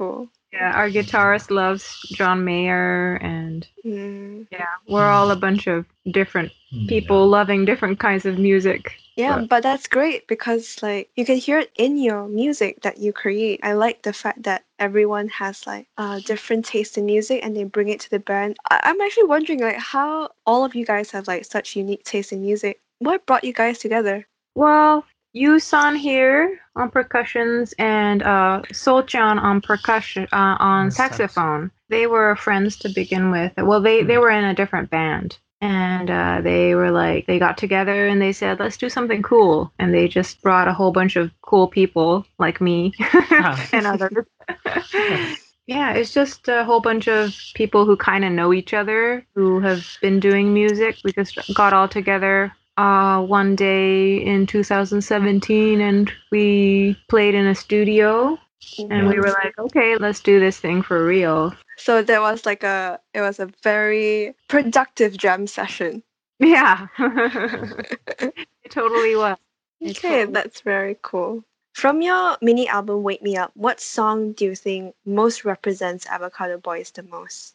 [0.52, 0.60] cool.
[0.74, 4.46] our guitarist loves John Mayer, and Mm.
[4.50, 6.52] yeah, we're all a bunch of different
[6.88, 8.96] people loving different kinds of music.
[9.16, 12.98] Yeah, But- but that's great because like you can hear it in your music that
[12.98, 13.60] you create.
[13.62, 17.64] I like the fact that everyone has like uh, different taste in music and they
[17.64, 18.56] bring it to the band.
[18.70, 22.32] I- I'm actually wondering like how all of you guys have like such unique taste
[22.32, 22.80] in music.
[23.00, 24.26] What brought you guys together?
[24.54, 31.16] Well, Yusan here on percussions and uh, Solchan on percussion uh, on On sax.
[31.16, 31.70] saxophone.
[31.88, 33.52] They were friends to begin with.
[33.56, 37.58] Well, they they were in a different band, and uh, they were like they got
[37.58, 41.16] together and they said let's do something cool, and they just brought a whole bunch
[41.16, 42.92] of cool people like me
[43.72, 44.26] and others.
[45.66, 49.60] Yeah, it's just a whole bunch of people who kind of know each other, who
[49.60, 50.96] have been doing music.
[51.04, 57.54] We just got all together uh, one day in 2017 and we played in a
[57.54, 58.38] studio.
[58.78, 61.54] And we were like, okay, let's do this thing for real.
[61.76, 66.02] So there was like a it was a very productive jam session.
[66.38, 69.36] Yeah, it totally was.
[69.82, 71.42] Okay, totally- that's very cool.
[71.74, 76.58] From your mini album Wake Me Up, what song do you think most represents Avocado
[76.58, 77.54] Boys the most?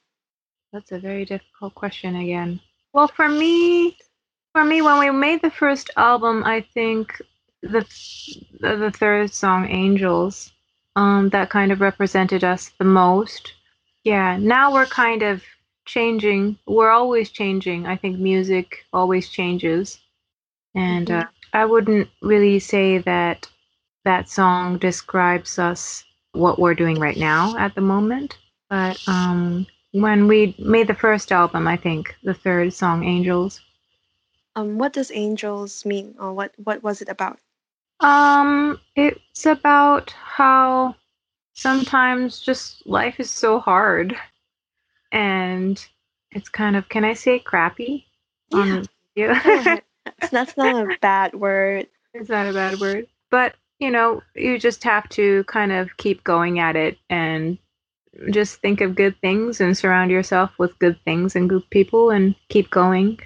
[0.74, 2.59] That's a very difficult question again.
[2.93, 3.97] Well, for me,
[4.56, 7.22] for me, when we made the first album, I think
[7.62, 7.86] the
[8.62, 10.53] the, the third song, "Angels,"
[10.95, 13.51] um, that kind of represented us the most.
[14.06, 14.38] Yeah.
[14.38, 15.43] Now we're kind of
[15.86, 16.58] changing.
[16.68, 17.86] We're always changing.
[17.86, 19.99] I think music always changes,
[20.74, 23.49] and uh, I wouldn't really say that
[24.06, 28.38] that song describes us what we're doing right now at the moment.
[28.70, 33.60] But um, when we made the first album, I think the third song, "Angels,"
[34.56, 37.39] Um, what does Angels mean, or what what was it about?
[37.99, 40.95] Um, it's about how
[41.53, 44.16] sometimes just life is so hard
[45.12, 45.86] and
[46.32, 48.06] it's kind of can I say crappy?
[48.53, 49.34] on the video?
[49.43, 49.84] Go ahead.
[50.06, 51.88] That's- That's not a bad word.
[52.14, 53.08] it's not a bad word.
[53.32, 57.58] But, you know, you just have to kind of keep going at it and
[58.30, 62.36] just think of good things and surround yourself with good things and good people and
[62.49, 63.20] keep going.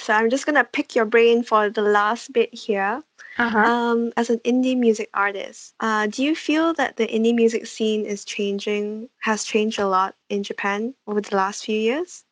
[0.00, 3.02] So I'm just gonna pick your brain for the last bit here.
[3.38, 3.70] Uh-huh.
[3.70, 8.04] Um, as an indie music artist, uh, do you feel that the indie music scene
[8.06, 12.24] is changing, has changed a lot in Japan over the last few years?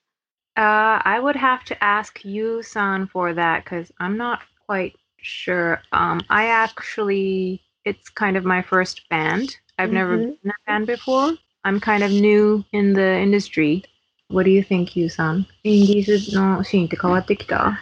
[0.57, 5.83] Uh, I would have to ask you, San, for that because I'm not quite sure.
[5.93, 9.57] Um, I actually, it's kind of my first band.
[9.79, 10.21] I've never Mhm.
[10.21, 11.37] been in a band before.
[11.65, 13.85] I'm kind of new in the industry.
[14.30, 15.46] What do you think, you, San?
[15.64, 17.80] インディーズのシーンって変わってきた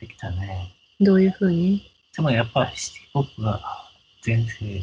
[0.00, 0.72] できたね。
[1.00, 3.60] どういうふうにでもやっぱシティポップが
[4.22, 4.82] 全盛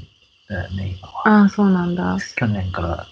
[0.50, 1.28] だよね、今は。
[1.28, 2.18] ああ、そうなんだ。
[2.36, 3.08] 去年から、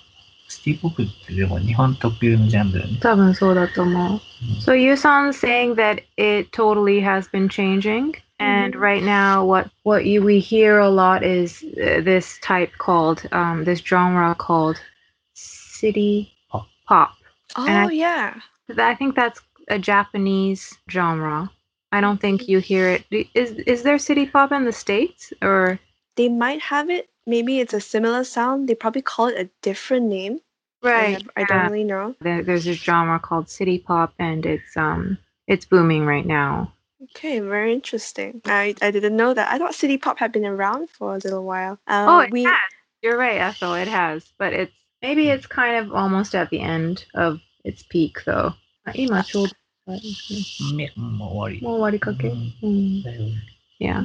[0.47, 2.99] シティポップってでも日本特有のジャンルだよね。
[3.01, 4.11] 多分そうだと思う。
[4.13, 4.19] うん
[4.61, 8.79] So you sound saying that it totally has been changing, and Mhm.
[8.79, 13.63] right now, what what you we hear a lot is uh, this type called um,
[13.65, 14.77] this genre called
[15.33, 16.67] city Pop.
[16.87, 17.11] pop.
[17.56, 18.40] Oh I- yeah.
[18.78, 21.50] I think that's a Japanese genre.
[21.92, 23.04] I don't think you hear it.
[23.34, 25.78] Is is there city pop in the states or?
[26.16, 27.08] They might have it.
[27.26, 28.68] Maybe it's a similar sound.
[28.68, 30.40] They probably call it a different name.
[30.84, 31.68] I, I don't yeah.
[31.68, 32.14] really know.
[32.20, 36.72] There, there's a genre called city pop, and it's um it's booming right now.
[37.02, 38.40] Okay, very interesting.
[38.44, 39.52] I, I didn't know that.
[39.52, 41.78] I thought city pop had been around for a little while.
[41.86, 42.54] Um, oh, it we has.
[43.02, 43.74] You're right, Ethel.
[43.74, 48.23] It has, but it's maybe it's kind of almost at the end of its peak,
[48.25, 48.53] though.
[48.93, 49.55] 今ちょうど
[50.75, 51.61] めもう終わり。
[51.61, 52.27] もう終わりかけ。
[52.29, 53.23] うんうんだいぶ
[53.79, 54.03] Yeah.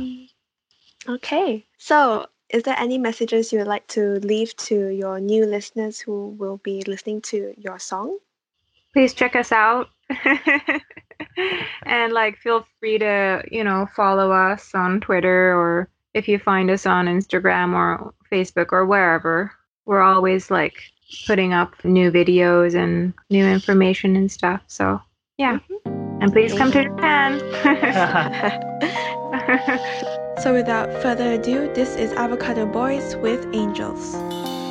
[1.06, 6.00] Okay, so is there any messages you would like to leave to your new listeners
[6.00, 8.18] who will be listening to your song?
[8.92, 9.88] Please check us out.
[11.86, 16.70] and like feel free to, you know, follow us on Twitter or if you find
[16.70, 19.52] us on Instagram or Facebook or wherever.
[19.85, 20.81] We're always like
[21.27, 24.61] putting up new videos and new information and stuff.
[24.67, 25.01] So,
[25.37, 25.59] yeah.
[25.69, 26.21] Mm-hmm.
[26.21, 27.41] And please come to Japan.
[30.39, 34.15] So without further ado, this is Avocado Boys with Angels.
[34.15, 34.64] Angels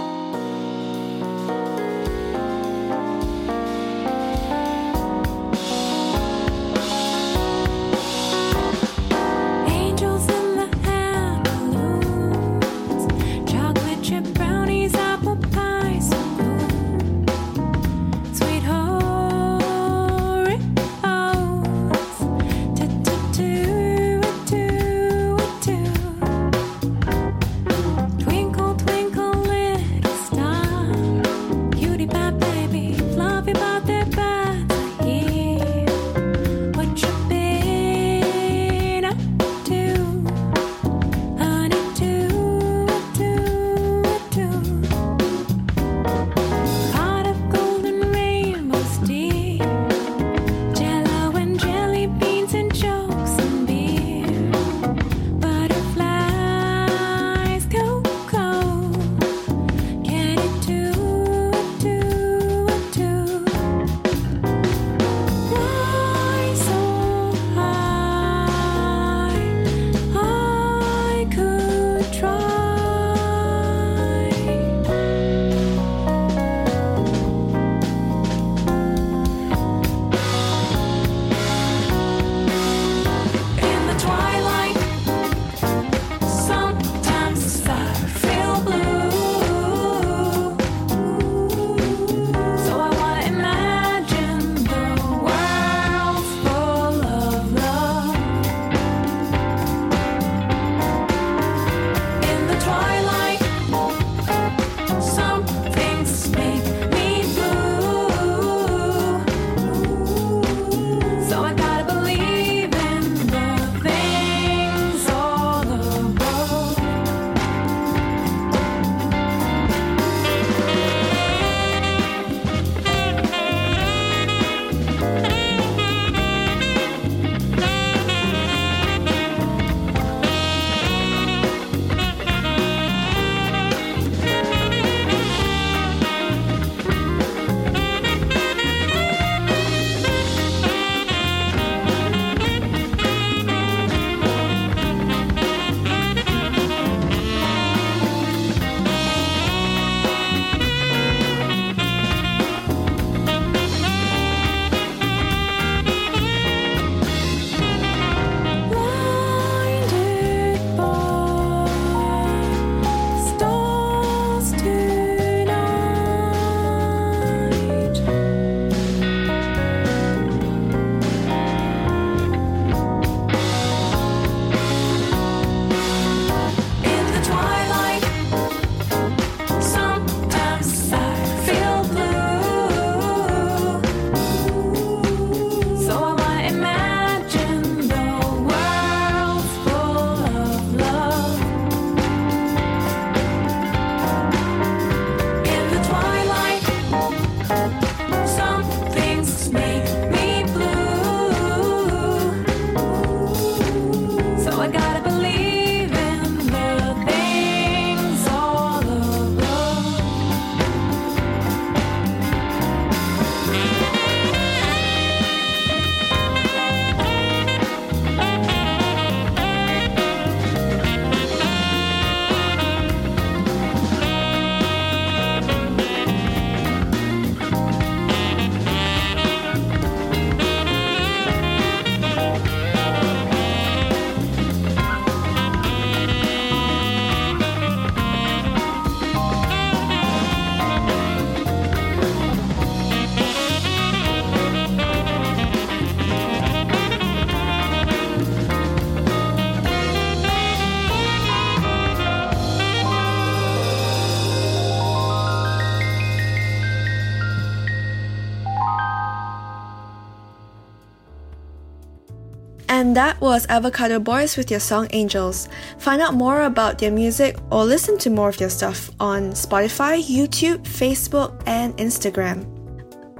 [263.24, 265.48] was Avocado Boys with your song Angels.
[265.78, 269.98] Find out more about their music or listen to more of their stuff on Spotify,
[270.04, 272.44] YouTube, Facebook, and Instagram.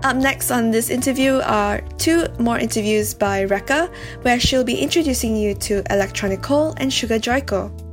[0.04, 3.90] Up next on this interview are two more interviews by Rekka,
[4.20, 7.83] where she'll be introducing you to Electronic Coal and Sugar Joyko.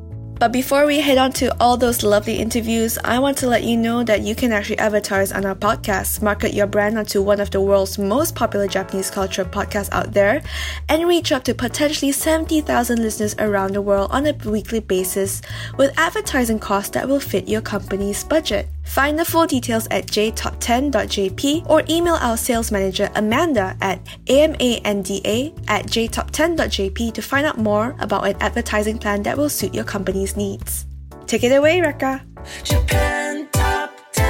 [0.41, 3.77] But before we head on to all those lovely interviews, I want to let you
[3.77, 7.51] know that you can actually advertise on our podcast, market your brand onto one of
[7.51, 10.41] the world's most popular Japanese culture podcasts out there,
[10.89, 15.43] and reach up to potentially 70,000 listeners around the world on a weekly basis
[15.77, 18.67] with advertising costs that will fit your company's budget.
[18.91, 25.85] Find the full details at jtop10.jp or email our sales manager Amanda at amanda at
[25.85, 30.85] jtop10.jp to find out more about an advertising plan that will suit your company's needs.
[31.25, 32.19] Take it away, Rekka.
[32.65, 34.25] Japan Top 10.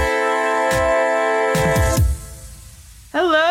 [3.12, 3.51] Hello,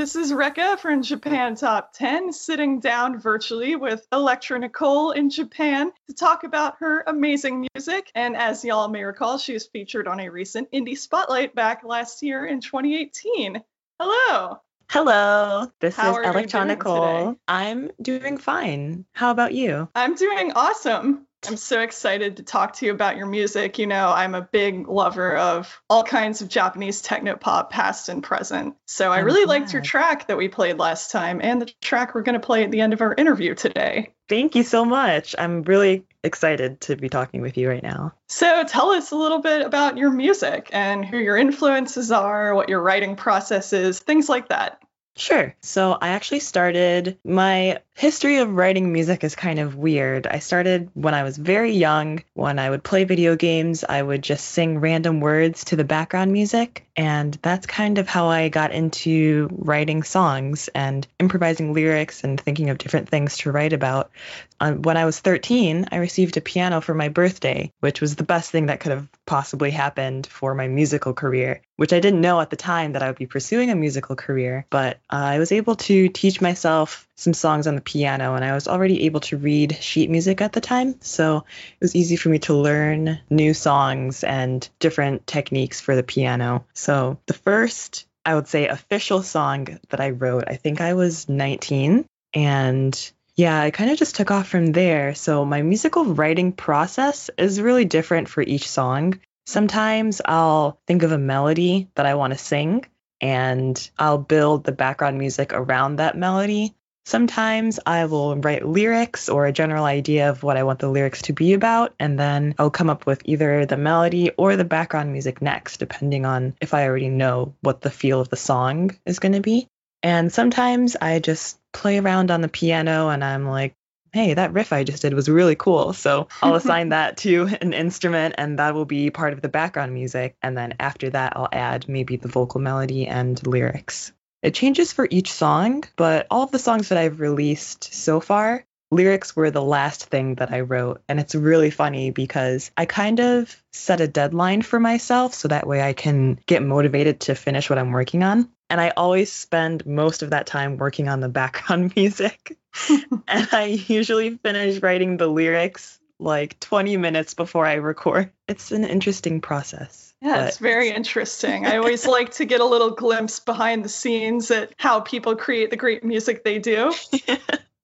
[0.00, 5.92] this is Rekka from Japan Top 10, sitting down virtually with Electra Nicole in Japan
[6.08, 8.10] to talk about her amazing music.
[8.14, 12.22] And as y'all may recall, she was featured on a recent Indie Spotlight back last
[12.22, 13.62] year in 2018.
[14.00, 14.56] Hello.
[14.88, 17.28] Hello, this How is are you doing Electronicol.
[17.28, 17.38] today?
[17.46, 19.04] I'm doing fine.
[19.12, 19.90] How about you?
[19.94, 21.26] I'm doing awesome.
[21.46, 23.78] I'm so excited to talk to you about your music.
[23.78, 28.22] You know, I'm a big lover of all kinds of Japanese techno pop, past and
[28.22, 28.76] present.
[28.86, 32.22] So I really liked your track that we played last time and the track we're
[32.22, 34.12] going to play at the end of our interview today.
[34.28, 35.34] Thank you so much.
[35.38, 38.12] I'm really excited to be talking with you right now.
[38.28, 42.68] So tell us a little bit about your music and who your influences are, what
[42.68, 44.80] your writing process is, things like that.
[45.20, 45.54] Sure.
[45.60, 50.26] So I actually started my history of writing music is kind of weird.
[50.26, 52.24] I started when I was very young.
[52.32, 56.32] When I would play video games, I would just sing random words to the background
[56.32, 56.86] music.
[56.96, 62.70] And that's kind of how I got into writing songs and improvising lyrics and thinking
[62.70, 64.10] of different things to write about.
[64.58, 68.50] When I was 13, I received a piano for my birthday, which was the best
[68.50, 72.50] thing that could have possibly happened for my musical career, which I didn't know at
[72.50, 74.66] the time that I would be pursuing a musical career.
[74.68, 78.68] But I was able to teach myself some songs on the piano, and I was
[78.68, 80.94] already able to read sheet music at the time.
[81.00, 86.04] So it was easy for me to learn new songs and different techniques for the
[86.04, 86.64] piano.
[86.74, 91.28] So the first, I would say, official song that I wrote, I think I was
[91.28, 92.06] 19.
[92.32, 95.14] And yeah, I kind of just took off from there.
[95.16, 99.18] So my musical writing process is really different for each song.
[99.46, 102.86] Sometimes I'll think of a melody that I want to sing
[103.20, 106.74] and I'll build the background music around that melody.
[107.06, 111.22] Sometimes I will write lyrics or a general idea of what I want the lyrics
[111.22, 115.10] to be about, and then I'll come up with either the melody or the background
[115.12, 119.18] music next, depending on if I already know what the feel of the song is
[119.18, 119.66] going to be.
[120.02, 123.74] And sometimes I just play around on the piano and I'm like,
[124.12, 125.92] hey, that riff I just did was really cool.
[125.92, 129.92] So I'll assign that to an instrument and that will be part of the background
[129.94, 130.36] music.
[130.42, 134.12] And then after that, I'll add maybe the vocal melody and lyrics.
[134.42, 138.64] It changes for each song, but all of the songs that I've released so far,
[138.90, 141.02] lyrics were the last thing that I wrote.
[141.08, 145.66] And it's really funny because I kind of set a deadline for myself so that
[145.66, 148.48] way I can get motivated to finish what I'm working on.
[148.70, 152.56] And I always spend most of that time working on the background music.
[152.88, 158.30] and I usually finish writing the lyrics like 20 minutes before I record.
[158.46, 160.14] It's an interesting process.
[160.22, 161.66] Yeah, it's very interesting.
[161.66, 165.70] I always like to get a little glimpse behind the scenes at how people create
[165.70, 166.92] the great music they do.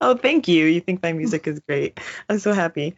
[0.00, 0.66] oh, thank you.
[0.66, 1.98] You think my music is great.
[2.28, 2.94] I'm so happy.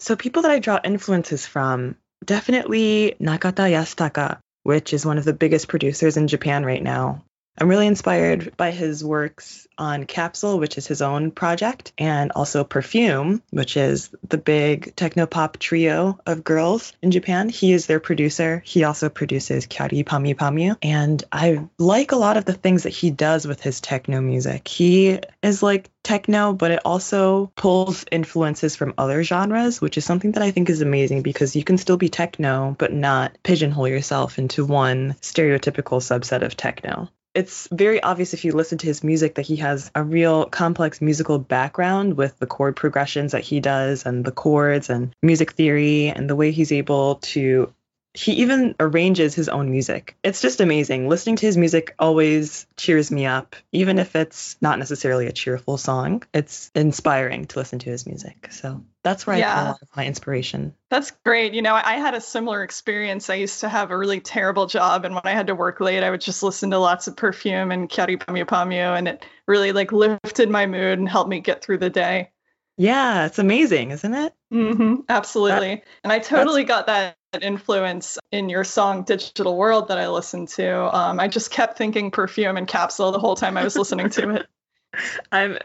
[0.00, 5.32] So, people that I draw influences from definitely Nakata Yasutaka, which is one of the
[5.32, 7.24] biggest producers in Japan right now.
[7.60, 12.62] I'm really inspired by his works on Capsule, which is his own project, and also
[12.62, 17.48] Perfume, which is the big technopop trio of girls in Japan.
[17.48, 18.62] He is their producer.
[18.64, 20.76] He also produces Kyary Pamyu Pamyu.
[20.82, 24.68] And I like a lot of the things that he does with his techno music.
[24.68, 30.32] He is like techno, but it also pulls influences from other genres, which is something
[30.32, 34.38] that I think is amazing because you can still be techno, but not pigeonhole yourself
[34.38, 39.34] into one stereotypical subset of techno it's very obvious if you listen to his music
[39.34, 44.06] that he has a real complex musical background with the chord progressions that he does
[44.06, 47.72] and the chords and music theory and the way he's able to
[48.18, 50.16] he even arranges his own music.
[50.24, 51.08] It's just amazing.
[51.08, 55.78] Listening to his music always cheers me up, even if it's not necessarily a cheerful
[55.78, 56.24] song.
[56.34, 58.48] It's inspiring to listen to his music.
[58.50, 60.74] So that's where I get a lot of my inspiration.
[60.90, 61.54] That's great.
[61.54, 63.30] You know, I had a similar experience.
[63.30, 66.02] I used to have a really terrible job, and when I had to work late,
[66.02, 69.70] I would just listen to lots of perfume and Kyary Pamyu Pamyu, and it really
[69.70, 72.32] like lifted my mood and helped me get through the day.
[72.78, 74.32] Yeah, it's amazing, isn't it?
[74.50, 75.82] hmm absolutely.
[76.02, 80.96] and I totally got that influence in your song Digital World that I listened to.
[80.96, 84.30] Um, I just kept thinking perfume and capsule the whole time I was listening to
[84.36, 84.46] it.
[85.32, 85.58] I'm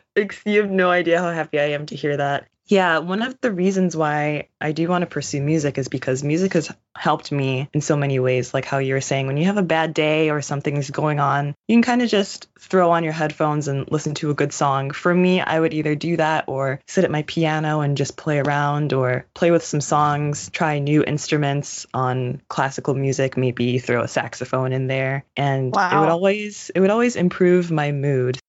[0.45, 2.49] you have no idea how happy I am to hear that.
[2.66, 6.53] Yeah, one of the reasons why I do want to pursue music is because music
[6.53, 8.53] has helped me in so many ways.
[8.53, 11.55] Like how you were saying, when you have a bad day or something's going on,
[11.68, 14.91] you can kind of just throw on your headphones and listen to a good song.
[14.91, 18.39] For me, I would either do that or sit at my piano and just play
[18.39, 24.07] around or play with some songs, try new instruments on classical music, maybe throw a
[24.07, 25.26] saxophone in there.
[25.36, 28.39] And it would always it would always improve my mood.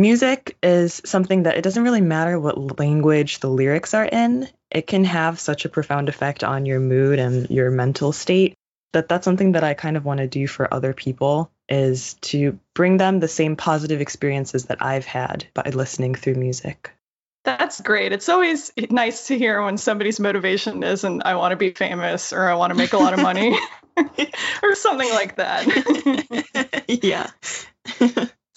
[0.00, 4.48] Music is something that it doesn't really matter what language the lyrics are in.
[4.70, 8.54] It can have such a profound effect on your mood and your mental state
[8.94, 12.58] that that's something that I kind of want to do for other people is to
[12.74, 16.92] bring them the same positive experiences that I've had by listening through music.
[17.44, 18.12] That's great.
[18.12, 22.48] It's always nice to hear when somebody's motivation isn't I want to be famous or
[22.48, 23.54] I want to make a lot of money
[24.62, 26.84] or something like that.
[26.88, 27.28] yeah.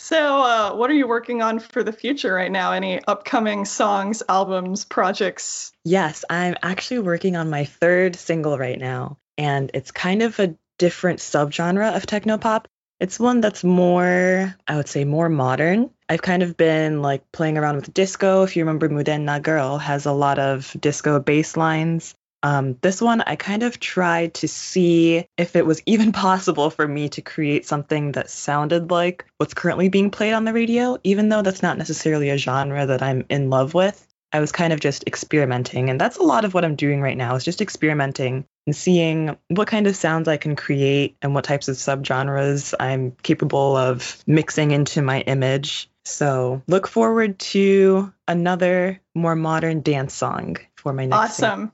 [0.04, 2.74] So, uh, what are you working on for the future right now?
[2.74, 5.72] Any upcoming songs, albums, projects?
[5.86, 10.56] Yes, I'm actually working on my third single right now, and it's kind of a
[10.78, 12.66] different subgenre of technopop.
[13.00, 15.90] It's one that's more, I would say, more modern.
[16.10, 18.44] I've kind of been like playing around with disco.
[18.44, 22.14] If you remember, Mudenna Girl has a lot of disco bass lines.
[22.44, 26.88] Um, this one, I kind of tried to see if it was even possible for
[26.88, 31.30] me to create something that sounded like what's currently being played on the radio, even
[31.30, 34.08] though that's not necessarily a genre that I'm in love with.
[34.34, 37.16] I was kind of just experimenting, and that's a lot of what I'm doing right
[37.16, 41.44] now is just experimenting and seeing what kind of sounds I can create and what
[41.44, 45.88] types of subgenres I'm capable of mixing into my image.
[46.06, 51.40] So look forward to another more modern dance song for my next.
[51.40, 51.72] Awesome.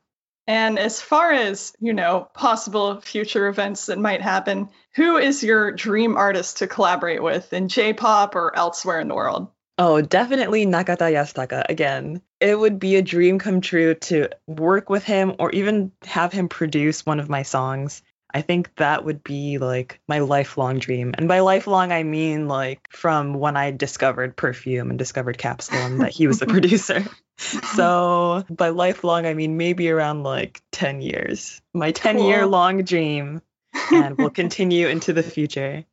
[0.49, 5.71] And as far as, you know, possible future events that might happen, who is your
[5.71, 9.49] dream artist to collaborate with in J-pop or elsewhere in the world?
[9.77, 12.23] Oh, definitely Nakata Yasutaka again.
[12.39, 16.49] It would be a dream come true to work with him or even have him
[16.49, 18.01] produce one of my songs.
[18.31, 21.13] I think that would be like my lifelong dream.
[21.17, 26.01] And by lifelong, I mean like from when I discovered Perfume and discovered Capsule and
[26.01, 27.05] that he was the producer.
[27.37, 31.61] So by lifelong, I mean maybe around like 10 years.
[31.73, 33.41] My ten-year-long dream
[33.91, 35.85] and will continue into the future.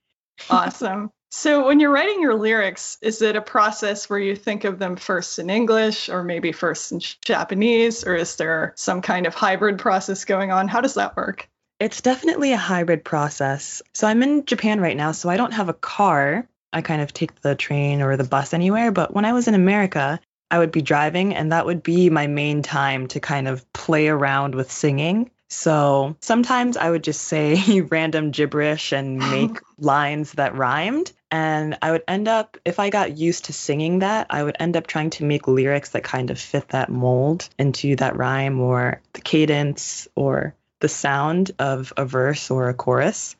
[0.50, 1.10] Awesome.
[1.30, 4.96] So when you're writing your lyrics, is it a process where you think of them
[4.96, 9.78] first in English or maybe first in Japanese, or is there some kind of hybrid
[9.78, 10.68] process going on?
[10.68, 11.48] How does that work?
[11.78, 13.82] It's definitely a hybrid process.
[13.92, 16.48] So I'm in Japan right now, so I don't have a car.
[16.72, 18.92] I kind of take the train or the bus anywhere.
[18.92, 20.18] But when I was in America,
[20.50, 24.08] I would be driving, and that would be my main time to kind of play
[24.08, 25.30] around with singing.
[25.48, 31.12] So sometimes I would just say random gibberish and make lines that rhymed.
[31.30, 34.76] And I would end up, if I got used to singing that, I would end
[34.76, 39.02] up trying to make lyrics that kind of fit that mold into that rhyme or
[39.12, 43.36] the cadence or the sound of a verse or a chorus.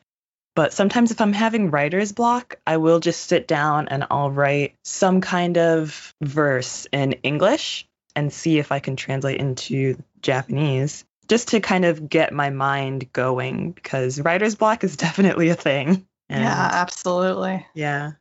[0.55, 4.73] But sometimes if I'm having writer's block, I will just sit down and I'll write
[4.83, 11.49] some kind of verse in English and see if I can translate into Japanese just
[11.49, 16.07] to kind of get my mind going because writer's block is definitely a thing.
[16.29, 17.65] And yeah, absolutely.
[17.73, 18.13] yeah.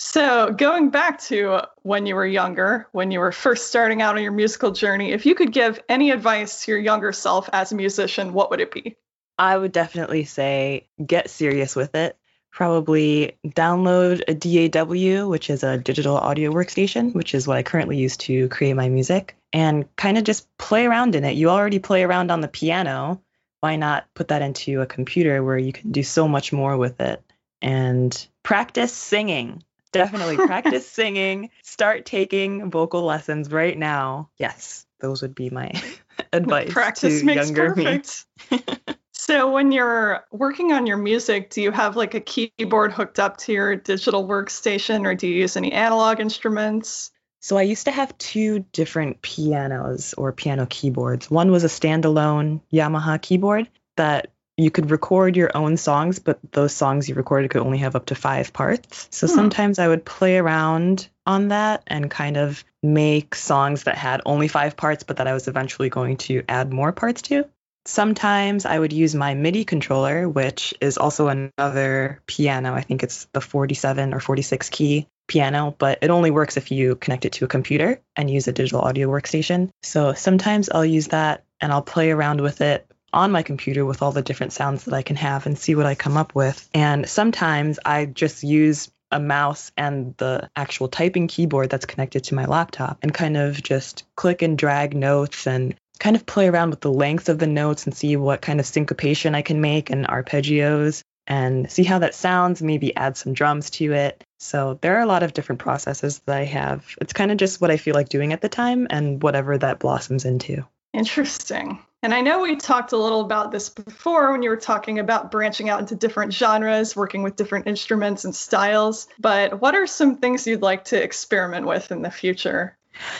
[0.00, 4.22] So, going back to when you were younger, when you were first starting out on
[4.22, 7.74] your musical journey, if you could give any advice to your younger self as a
[7.74, 8.96] musician, what would it be?
[9.38, 12.16] I would definitely say get serious with it.
[12.52, 17.96] Probably download a DAW, which is a digital audio workstation, which is what I currently
[17.96, 21.36] use to create my music, and kind of just play around in it.
[21.36, 23.20] You already play around on the piano.
[23.60, 27.00] Why not put that into a computer where you can do so much more with
[27.00, 27.20] it?
[27.60, 29.64] And practice singing.
[29.92, 31.50] Definitely practice singing.
[31.62, 34.30] Start taking vocal lessons right now.
[34.38, 35.70] Yes, those would be my
[36.32, 38.02] advice Practice to makes younger me.
[39.12, 43.36] so, when you're working on your music, do you have like a keyboard hooked up
[43.38, 47.10] to your digital workstation or do you use any analog instruments?
[47.40, 51.30] So I used to have two different pianos or piano keyboards.
[51.30, 56.74] One was a standalone Yamaha keyboard that you could record your own songs, but those
[56.74, 59.08] songs you recorded could only have up to five parts.
[59.12, 59.34] So Hmm.
[59.34, 64.48] sometimes I would play around on that and kind of make songs that had only
[64.48, 67.44] five parts, but that I was eventually going to add more parts to.
[67.86, 72.74] Sometimes I would use my MIDI controller, which is also another piano.
[72.74, 76.96] I think it's the 47 or 46 key piano, but it only works if you
[76.96, 79.70] connect it to a computer and use a digital audio workstation.
[79.82, 84.02] So sometimes I'll use that and I'll play around with it on my computer with
[84.02, 86.68] all the different sounds that I can have and see what I come up with.
[86.74, 92.34] And sometimes I just use a mouse and the actual typing keyboard that's connected to
[92.34, 96.70] my laptop and kind of just click and drag notes and kind of play around
[96.70, 99.90] with the length of the notes and see what kind of syncopation I can make
[99.90, 104.24] and arpeggios and see how that sounds, maybe add some drums to it.
[104.38, 106.86] So there are a lot of different processes that I have.
[107.00, 109.78] It's kind of just what I feel like doing at the time and whatever that
[109.78, 110.66] blossoms into.
[110.94, 111.80] Interesting.
[112.02, 115.32] And I know we talked a little about this before when you were talking about
[115.32, 119.08] branching out into different genres, working with different instruments and styles.
[119.18, 122.76] But what are some things you'd like to experiment with in the future?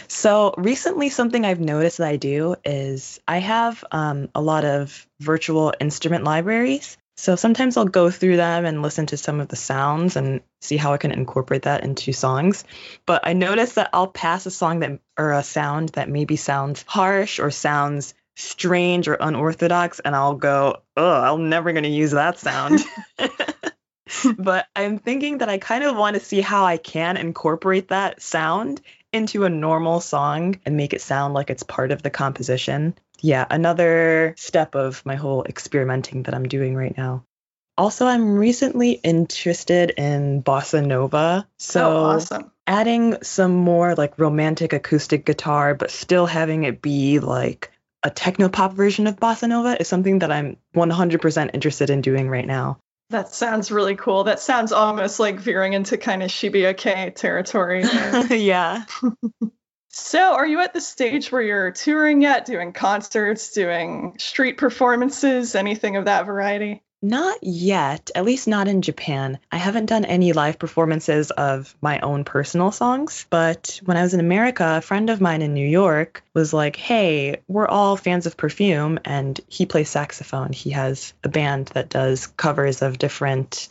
[0.06, 5.06] So recently, something I've noticed that I do is I have um, a lot of
[5.20, 6.96] virtual instrument libraries.
[7.16, 10.76] So sometimes I'll go through them and listen to some of the sounds and see
[10.76, 12.62] how I can incorporate that into songs.
[13.06, 16.84] But I notice that I'll pass a song that or a sound that maybe sounds
[16.86, 22.12] harsh or sounds strange or unorthodox, and I'll go, "Oh, I'm never going to use
[22.12, 22.80] that sound."
[24.38, 28.22] but I'm thinking that I kind of want to see how I can incorporate that
[28.22, 28.80] sound
[29.12, 32.94] into a normal song and make it sound like it's part of the composition.
[33.20, 37.24] Yeah, another step of my whole experimenting that I'm doing right now.
[37.76, 41.46] Also, I'm recently interested in bossa nova.
[41.58, 42.50] So, oh, awesome.
[42.66, 47.70] adding some more like romantic acoustic guitar, but still having it be like
[48.02, 52.28] a techno pop version of bossa nova is something that I'm 100% interested in doing
[52.28, 52.78] right now.
[53.10, 54.24] That sounds really cool.
[54.24, 57.82] That sounds almost like veering into kind of Shibuya-kei territory.
[58.30, 58.84] yeah.
[59.88, 65.54] so, are you at the stage where you're touring yet, doing concerts, doing street performances,
[65.54, 66.82] anything of that variety?
[67.00, 69.38] Not yet, at least not in Japan.
[69.52, 74.14] I haven't done any live performances of my own personal songs, but when I was
[74.14, 78.26] in America, a friend of mine in New York was like, Hey, we're all fans
[78.26, 80.52] of Perfume, and he plays saxophone.
[80.52, 83.68] He has a band that does covers of different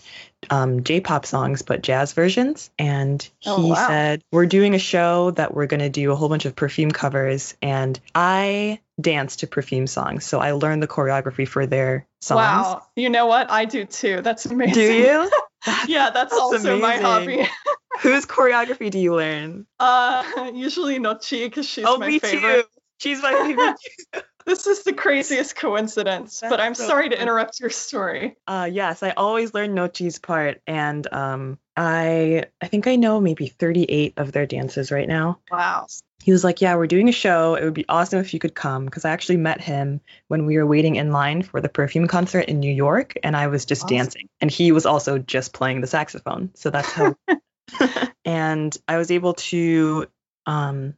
[0.50, 2.70] um, J pop songs, but jazz versions.
[2.80, 3.88] And he Oh, wow.
[3.88, 6.92] said, We're doing a show that we're going to do a whole bunch of Perfume
[6.92, 7.56] covers.
[7.62, 10.26] And I dance to Perfume songs.
[10.26, 12.38] So I learned the choreography for their songs.
[12.38, 12.84] Wow.
[12.96, 13.52] You know what?
[13.52, 14.22] I do too.
[14.22, 14.74] That's amazing.
[14.74, 15.32] Do you?
[15.88, 17.48] yeah, that's, That's also my hobby.
[18.02, 19.66] Whose choreography do you learn?
[19.80, 22.64] Uh, usually Nocchi because she's oh, my me favorite.
[22.64, 22.68] too.
[23.00, 23.76] She's my favorite.
[24.48, 28.38] This is the craziest coincidence, but I'm so sorry to interrupt your story.
[28.48, 33.48] uh, yes, I always learn Nocchi's part, and um, I I think I know maybe
[33.48, 35.40] 38 of their dances right now.
[35.52, 35.88] Wow.
[36.24, 37.56] He was like, "Yeah, we're doing a show.
[37.56, 40.58] It would be awesome if you could come." Because I actually met him when we
[40.58, 43.84] were waiting in line for the Perfume concert in New York, and I was just
[43.84, 43.98] Awesome.
[43.98, 46.52] dancing, and he was also just playing the saxophone.
[46.56, 47.16] So that's how.
[48.24, 50.08] and I was able to
[50.46, 50.94] um,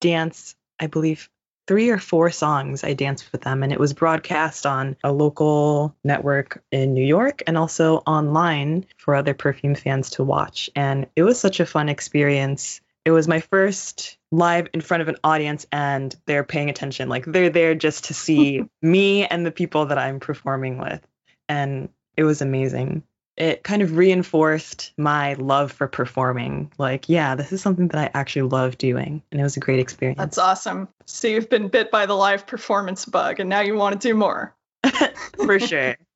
[0.00, 1.28] dance, I believe,
[1.68, 2.82] three or four songs.
[2.82, 7.42] I danced with them, and it was broadcast on a local network in New York
[7.46, 10.70] and also online for other Perfume fans to watch.
[10.74, 12.80] And it was such a fun experience.
[13.04, 17.10] It was my first live in front of an audience, and they're paying attention.
[17.10, 21.06] Like they're there just to see me and the people that I'm performing with.
[21.50, 23.04] And it was amazing
[23.38, 26.72] it kind of reinforced my love for performing.
[26.76, 29.22] Like, yeah, this is something that I actually love doing.
[29.30, 30.18] And it was a great experience.
[30.18, 30.88] That's awesome.
[31.06, 34.14] So you've been bit by the live performance bug and now you want to do
[34.14, 34.54] more.
[35.36, 35.96] for sure.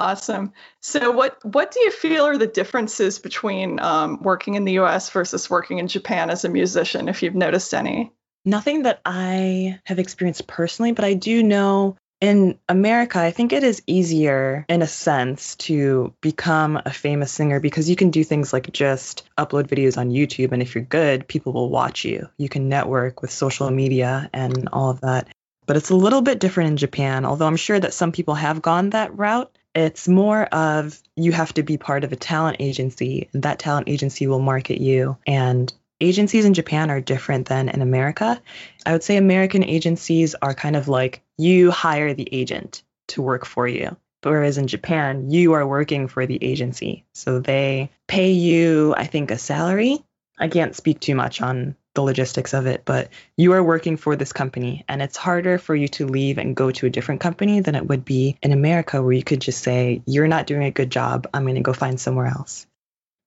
[0.00, 0.54] Awesome.
[0.80, 5.10] So what what do you feel are the differences between um, working in the US
[5.10, 8.10] versus working in Japan as a musician, if you've noticed any?
[8.46, 13.64] Nothing that I have experienced personally, but I do know in America, I think it
[13.64, 18.52] is easier in a sense to become a famous singer because you can do things
[18.52, 20.52] like just upload videos on YouTube.
[20.52, 22.28] And if you're good, people will watch you.
[22.36, 25.28] You can network with social media and all of that.
[25.66, 28.60] But it's a little bit different in Japan, although I'm sure that some people have
[28.60, 29.56] gone that route.
[29.74, 34.26] It's more of you have to be part of a talent agency, that talent agency
[34.26, 35.16] will market you.
[35.26, 38.40] And agencies in Japan are different than in America.
[38.86, 43.44] I would say American agencies are kind of like you hire the agent to work
[43.44, 43.96] for you.
[44.22, 47.04] Whereas in Japan, you are working for the agency.
[47.14, 50.04] So they pay you, I think, a salary.
[50.38, 54.16] I can't speak too much on the logistics of it, but you are working for
[54.16, 57.60] this company and it's harder for you to leave and go to a different company
[57.60, 60.70] than it would be in America where you could just say, You're not doing a
[60.70, 61.28] good job.
[61.34, 62.66] I'm going to go find somewhere else.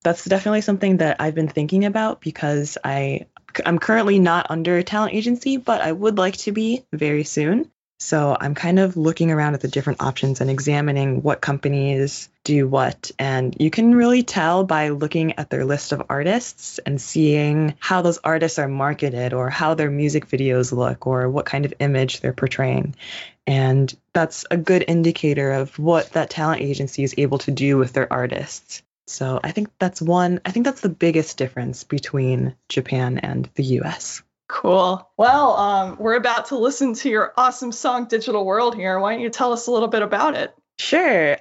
[0.04, 3.26] That's definitely something that I've been thinking about because I
[3.66, 7.70] I'm currently not under a talent agency, but I would like to be very soon.
[8.00, 12.68] So I'm kind of looking around at the different options and examining what companies do
[12.68, 13.12] what.
[13.18, 18.02] And you can really tell by looking at their list of artists and seeing how
[18.02, 22.20] those artists are marketed or how their music videos look or what kind of image
[22.20, 22.96] they're portraying.
[23.48, 27.94] And that's a good indicator of what that talent agency is able to do with
[27.94, 28.84] their artists.
[29.08, 33.64] So I think that's one, I think that's the biggest difference between Japan and the
[33.80, 34.24] US.
[34.48, 35.10] Cool.
[35.18, 39.00] Well, um, we're about to listen to your awesome song, Digital World, here.
[39.00, 40.56] Why don't you tell us a little bit about it?
[40.78, 41.38] Sure.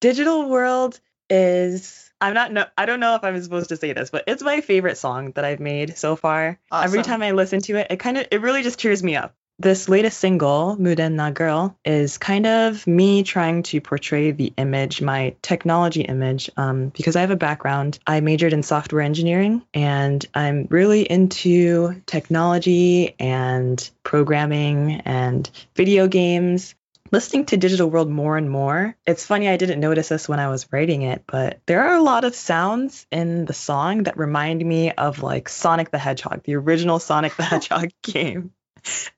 [0.00, 4.10] Digital World is I'm not no I don't know if I'm supposed to say this,
[4.10, 6.58] but it's my favorite song that I've made so far.
[6.72, 9.34] Every time I listen to it, it kind of it really just cheers me up.
[9.58, 15.34] This latest single, Mudenna Girl, is kind of me trying to portray the image, my
[15.40, 17.98] technology image, um, because I have a background.
[18.06, 26.74] I majored in software engineering and I'm really into technology and programming and video games
[27.12, 30.48] listening to Digital World more and more, it's funny, I didn't notice this when I
[30.48, 34.64] was writing it, but there are a lot of sounds in the song that remind
[34.64, 38.52] me of like Sonic the Hedgehog, the original Sonic the Hedgehog game.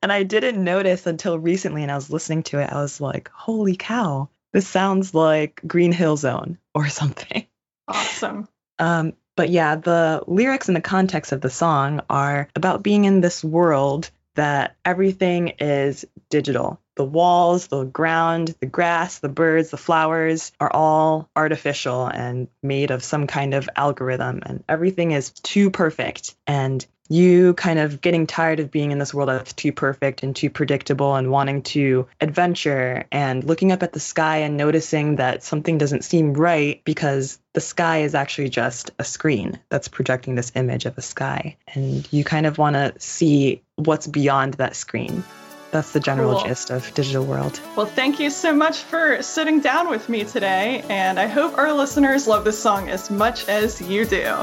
[0.02, 3.30] And I didn't notice until recently, and I was listening to it, I was like,
[3.32, 7.46] holy cow, this sounds like Green Hill Zone or something.
[7.86, 8.48] Awesome.
[8.78, 13.20] Um, but yeah, the lyrics and the context of the song are about being in
[13.20, 16.80] this world that everything is digital.
[16.96, 22.90] The walls, the ground, the grass, the birds, the flowers are all artificial and made
[22.90, 26.36] of some kind of algorithm, and everything is too perfect.
[26.46, 30.36] And you kind of getting tired of being in this world that's too perfect and
[30.36, 35.42] too predictable and wanting to adventure and looking up at the sky and noticing that
[35.42, 40.52] something doesn't seem right because the sky is actually just a screen that's projecting this
[40.54, 41.56] image of a sky.
[41.74, 45.24] And you kind of want to see what's beyond that screen.
[45.70, 46.48] That's the general Cool.
[46.48, 47.60] gist of Digital World.
[47.76, 51.72] Well, thank you so much for sitting down with me today, and I hope our
[51.74, 54.34] listeners love this song as much as you do.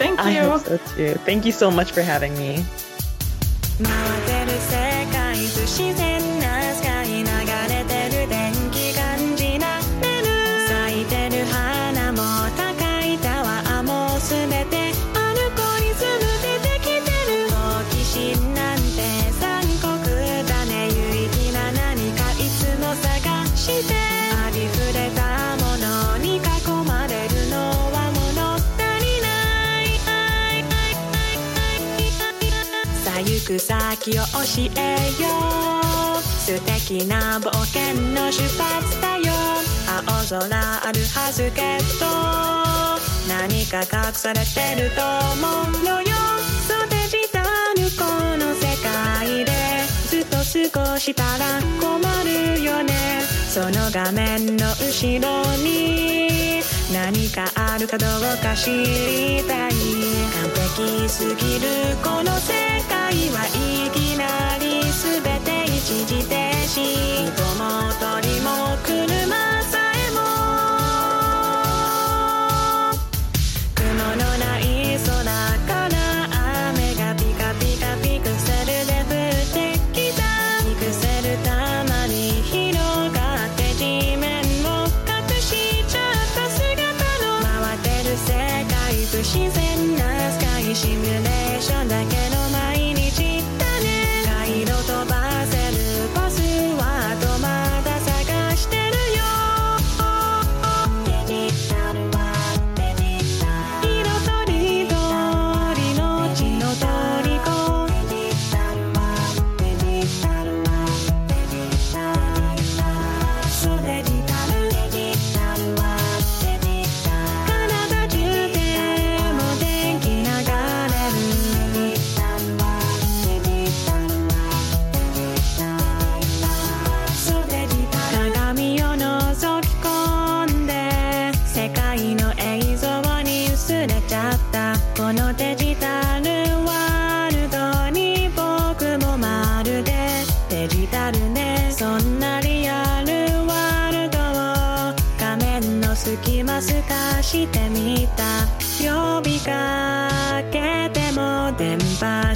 [0.00, 0.48] Thank I you.
[0.48, 1.14] hope so too.
[1.28, 2.64] Thank you so much for having me.
[33.50, 35.28] く先を教えよ
[36.16, 36.22] う。
[36.22, 39.32] 素敵な冒険の出発だよ。
[40.06, 42.06] 青空あるはずけど。
[43.28, 46.08] 何か隠されてると思うのよ。
[46.68, 47.42] そうデジタ
[47.74, 48.04] ルこ
[48.38, 49.50] の世界で。
[50.06, 50.36] ずっと
[50.78, 52.94] 過ごしたら困るよね。
[53.48, 56.62] その画面の後ろに。
[56.92, 59.72] 何かあるかどうか知りたい。
[59.72, 60.48] 完
[60.78, 62.69] 璧すぎるこの世界。
[63.48, 66.34] いきなり全て一時停
[66.66, 67.10] 止。
[67.30, 68.76] 人も鳥も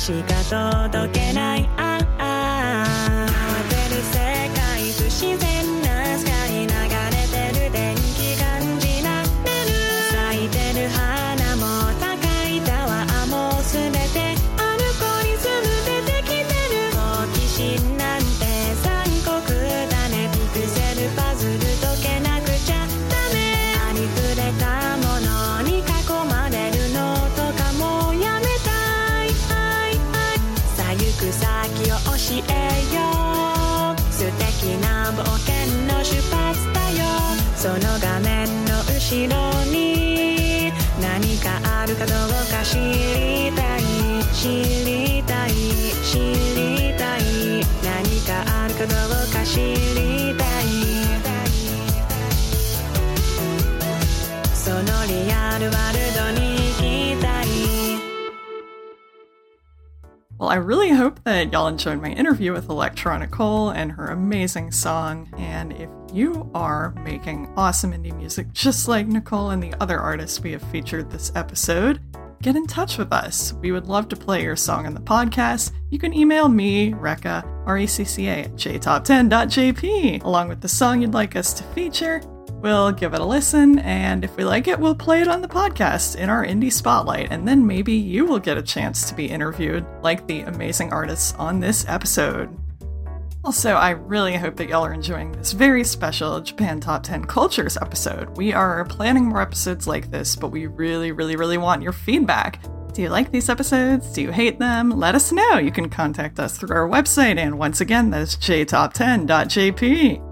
[0.05, 0.35] しか
[0.93, 1.43] 届けない
[48.84, 50.66] かあるかどうか知りたい
[54.54, 57.45] そのリアルワールドに行きたい
[60.38, 64.72] Well, I really hope that y'all enjoyed my interview with Electra Nicole and her amazing
[64.72, 65.28] song.
[65.38, 70.39] And if you are making awesome indie music just like Nicole and the other artists
[70.39, 72.00] we have featured this episode,
[72.43, 73.53] get in touch with us.
[73.55, 75.72] We would love to play your song on the podcast.
[75.91, 80.68] You can email me, Recca, R E C C A, at jtop10.jp, along with the
[80.68, 82.20] song you'd like us to feature.
[82.55, 85.49] We'll give it a listen, and if we like it, we'll play it on the
[85.49, 89.26] podcast in our indie spotlight, and then maybe you will get a chance to be
[89.26, 92.57] interviewed like the amazing artists on this episode.
[93.45, 97.76] Also, I really hope that y'all are enjoying this very special Japan Top 10 Cultures
[97.76, 98.34] episode.
[98.38, 102.64] We are planning more episodes like this, but we really, really, really want your feedback.
[102.95, 104.14] Do you like these episodes?
[104.14, 104.88] Do you hate them?
[104.88, 105.59] Let us know.
[105.59, 110.22] You can contact us through our website, and once again, that's jtop10.jp.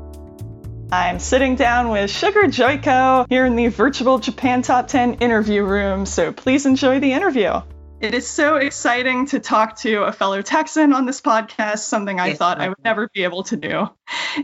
[0.91, 6.07] I'm sitting down with Sugar Joiko here in the virtual Japan Top 10 interview room,
[6.07, 7.61] so please enjoy the interview.
[8.03, 12.35] It is so exciting to talk to a fellow Texan on this podcast, something I
[12.35, 13.89] thought I would never be able to do.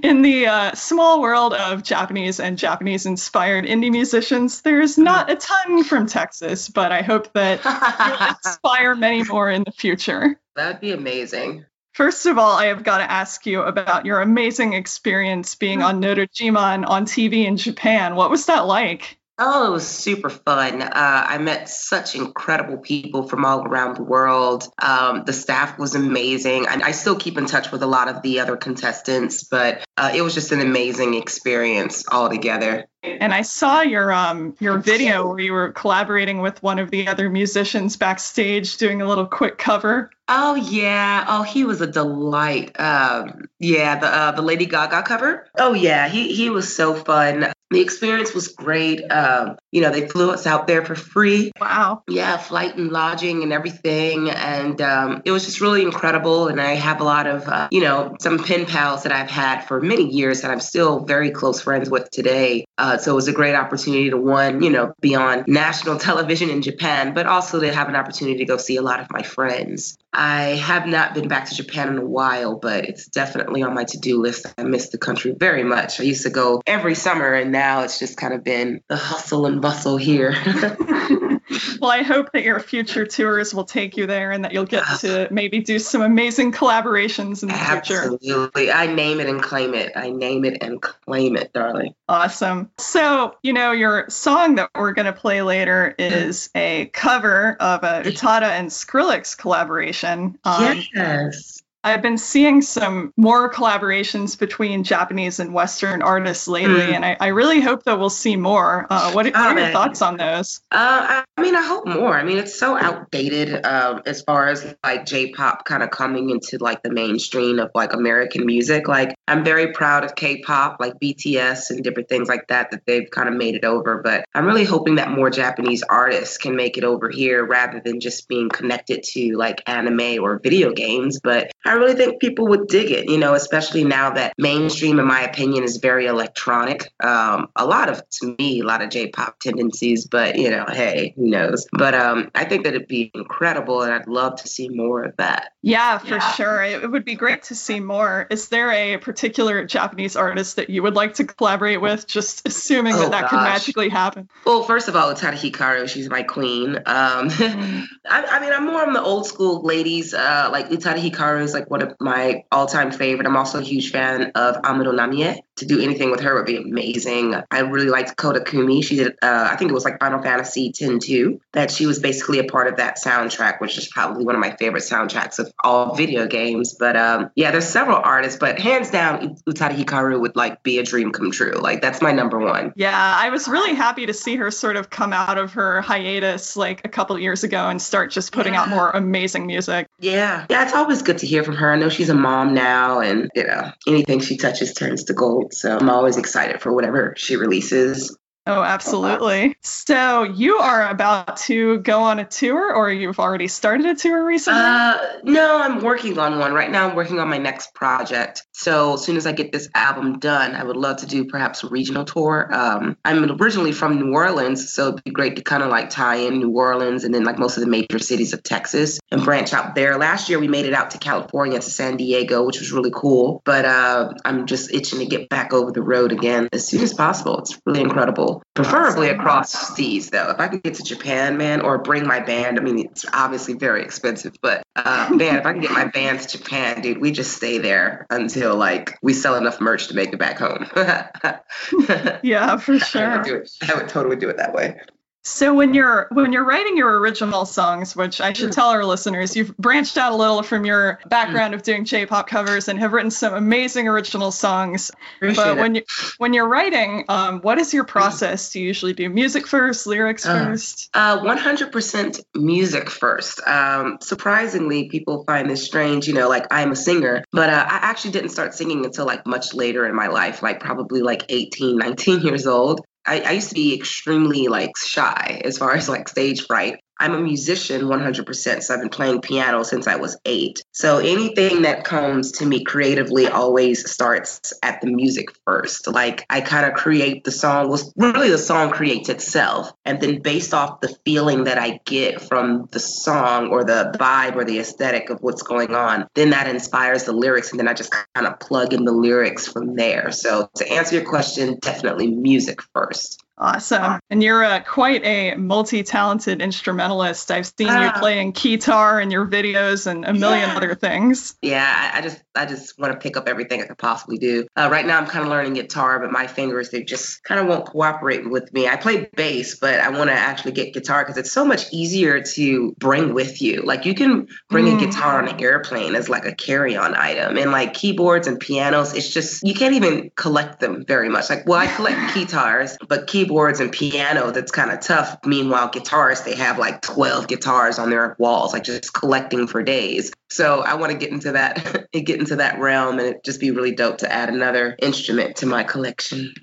[0.01, 5.35] In the uh, small world of Japanese and Japanese inspired indie musicians, there's not a
[5.35, 10.41] ton from Texas, but I hope that you'll inspire many more in the future.
[10.55, 11.65] That'd be amazing.
[11.95, 16.01] First of all, I have got to ask you about your amazing experience being on
[16.01, 18.15] Nodojiman on TV in Japan.
[18.15, 19.18] What was that like?
[19.41, 20.83] Oh, it was super fun.
[20.83, 24.69] Uh, I met such incredible people from all around the world.
[24.83, 26.67] Um, the staff was amazing.
[26.67, 30.11] I, I still keep in touch with a lot of the other contestants, but uh,
[30.13, 32.87] it was just an amazing experience altogether.
[33.05, 37.07] And I saw your um your video where you were collaborating with one of the
[37.07, 40.11] other musicians backstage doing a little quick cover.
[40.27, 41.25] Oh yeah.
[41.29, 42.79] Oh, he was a delight.
[42.79, 45.47] Um, yeah, the uh, the Lady Gaga cover.
[45.57, 47.53] Oh yeah, he he was so fun.
[47.71, 49.03] The experience was great.
[49.11, 51.53] Um, you know, they flew us out there for free.
[51.61, 52.03] Wow.
[52.09, 56.49] Yeah, flight and lodging and everything, and um, it was just really incredible.
[56.49, 59.63] And I have a lot of uh, you know some pen pals that I've had
[59.63, 62.65] for many years that I'm still very close friends with today.
[62.79, 66.49] Uh, so it was a great opportunity to one, you know, be on national television
[66.49, 69.23] in Japan, but also to have an opportunity to go see a lot of my
[69.23, 69.99] friends.
[70.13, 73.85] I have not been back to Japan in a while, but it's definitely on my
[73.85, 74.47] to-do list.
[74.57, 76.01] I miss the country very much.
[76.01, 79.47] I used to go every summer, and now it's just kind of been the hustle
[79.47, 80.35] and bustle here.
[81.81, 84.85] Well, I hope that your future tours will take you there and that you'll get
[85.01, 88.13] to maybe do some amazing collaborations in the future.
[88.13, 88.71] Absolutely.
[88.71, 89.93] I name it and claim it.
[89.97, 91.95] I name it and claim it, darling.
[92.09, 92.71] Awesome.
[92.79, 97.83] So, you know, your song that we're going to play later is a cover of
[97.83, 100.39] a Utada and Skrillex collaboration.
[100.45, 101.63] Um, yes.
[101.89, 106.95] I've been seeing some more collaborations between Japanese and Western artists lately, Mm.
[106.95, 108.87] and I, I really hope that we'll see more.
[108.91, 110.61] Uh, what, what are your thoughts on those?
[110.71, 112.15] Uh, I mean, I hope more.
[112.15, 116.59] I mean, it's so outdated um, as far as like J-pop kind of coming into
[116.59, 118.89] like the mainstream of like American music.
[118.89, 123.09] Like, I'm very proud of K-pop, like BTS and different things like that, that they've
[123.11, 124.03] kind of made it over.
[124.03, 128.01] But I'm really hoping that more Japanese artists can make it over here rather than
[128.01, 131.21] just being connected to like anime or video games.
[131.23, 135.07] But I really think people would dig it, you know, especially now that mainstream, in
[135.07, 136.91] my opinion, is very electronic.
[137.03, 141.15] Um, a lot of, to me, a lot of J-pop tendencies, but you know, hey,
[141.17, 141.67] who knows?
[141.73, 145.17] But um, I think that it'd be incredible, and I'd love to see more of
[145.19, 145.53] that.
[145.63, 146.63] Yeah, for sure.
[146.63, 148.27] It it would be great to see more.
[148.31, 152.07] Is there a particular Japanese artist that you would like to collaborate with?
[152.07, 154.29] Just assuming Oh, that that could magically happen.
[154.45, 156.77] Well, first of all, Utada Hikaru, she's my queen.
[156.77, 160.15] Um, I, I mean, I'm more on the old school ladies.
[160.15, 163.27] Uh, like Utada Hikaru is like one of my all time favorite.
[163.27, 165.41] I'm also a huge fan of Amuro Namie.
[165.59, 167.35] To do anything with her would be amazing.
[167.51, 168.83] I really liked Koda Kumi.
[168.83, 171.99] She did, uh, I think it was like Final Fantasy 10 2, that she was
[171.99, 175.53] basically a part of that soundtrack, which is probably one of my favorite soundtracks of
[175.63, 176.75] all video games.
[176.75, 180.83] But um, yeah, there's several artists, but hands down, Utada Hikaru would like be a
[180.83, 181.53] dream come true.
[181.53, 182.73] Like that's my number one.
[182.77, 186.57] Yeah, I was really happy to see her sort of come out of her hiatus
[186.57, 188.63] like a couple years ago and start just putting yeah.
[188.63, 189.89] out more amazing music.
[189.99, 190.47] Yeah.
[190.51, 191.73] Yeah, it's always good to hear from her.
[191.73, 195.48] I know she's a mom now and, you know, anything she touches turns to gold.
[195.53, 198.17] So I'm always excited for whatever she releases.
[198.49, 199.57] Oh, absolutely.
[199.61, 204.25] So you are about to go on a tour, or you've already started a tour
[204.25, 204.63] recently?
[204.63, 206.89] Uh, no, I'm working on one right now.
[206.89, 208.47] I'm working on my next project.
[208.55, 211.63] So as soon as I get this album done, I would love to do perhaps
[211.63, 212.49] a regional tour.
[212.51, 216.17] Um, I'm originally from New Orleans, so it'd be great to kind of like tie
[216.17, 219.53] in New Orleans and then like most of the major cities of Texas and branch
[219.53, 219.99] out there.
[219.99, 223.43] Last year we made it out to California to San Diego, which was really cool.
[223.45, 226.95] But uh, I'm just itching to get back over the road again as soon as
[226.95, 227.39] possible.
[227.41, 228.38] It's really incredible.
[228.55, 230.31] Preferably across seas, though.
[230.31, 232.59] If I could get to Japan, man, or bring my band.
[232.59, 236.21] I mean, it's obviously very expensive, but uh, man, if I can get my band
[236.21, 240.13] to Japan, dude, we just stay there until like we sell enough merch to make
[240.13, 240.67] it back home.
[242.23, 243.03] yeah, for sure.
[243.03, 244.81] I would, I would totally do it that way.
[245.25, 249.37] So when you're when you're writing your original songs, which I should tell our listeners,
[249.37, 253.11] you've branched out a little from your background of doing J-pop covers and have written
[253.11, 254.91] some amazing original songs.
[255.17, 255.83] Appreciate but when you
[256.17, 258.53] when you're writing, um, what is your process?
[258.53, 260.89] Do you usually do music first, lyrics first?
[260.95, 263.41] Uh, 100% music first.
[263.47, 266.09] Um, surprisingly, people find this strange.
[266.09, 269.27] You know, like I'm a singer, but uh, I actually didn't start singing until like
[269.27, 272.81] much later in my life, like probably like 18, 19 years old.
[273.09, 276.81] I, I used to be extremely like shy as far as like stage fright.
[277.01, 278.63] I'm a musician 100%.
[278.63, 280.63] So I've been playing piano since I was eight.
[280.73, 285.87] So anything that comes to me creatively always starts at the music first.
[285.87, 289.73] Like I kind of create the song, was really the song creates itself.
[289.85, 294.37] And then based off the feeling that I get from the song or the vibe
[294.37, 297.51] or the aesthetic of what's going on, then that inspires the lyrics.
[297.51, 300.11] And then I just kind of plug in the lyrics from there.
[300.11, 303.23] So to answer your question, definitely music first.
[303.39, 304.01] Awesome.
[304.11, 307.31] And you're uh, quite a multi talented instrumentalist.
[307.31, 307.97] I've seen you Ah.
[307.99, 310.57] playing guitar in your videos and a million Yeah.
[310.57, 311.37] other things.
[311.41, 314.47] Yeah, I, just I just want to pick up everything I could possibly do.
[314.57, 317.47] Uh, right now, I'm kind of learning guitar, but my fingers they just kind of
[317.47, 318.67] won't cooperate with me.
[318.67, 322.21] I play bass, but I want to actually get guitar because it's so much easier
[322.21, 323.63] to bring with you.
[323.63, 324.83] Like you can bring Mm.
[324.83, 328.95] a guitar on an airplane as like a carry-on item, and like keyboards and pianos,
[328.95, 331.31] it's just you can't even collect them very much.
[331.31, 333.28] Like, well, I collect guitars, but keyboards
[333.61, 335.19] and piano that's kind of tough.
[335.25, 340.13] Meanwhile, guitarists they have like 12 guitars on their walls, like just collecting for days.
[340.31, 343.51] So I want to get into that, get into that realm, and it just be
[343.51, 346.35] really dope to add another instrument to my collection.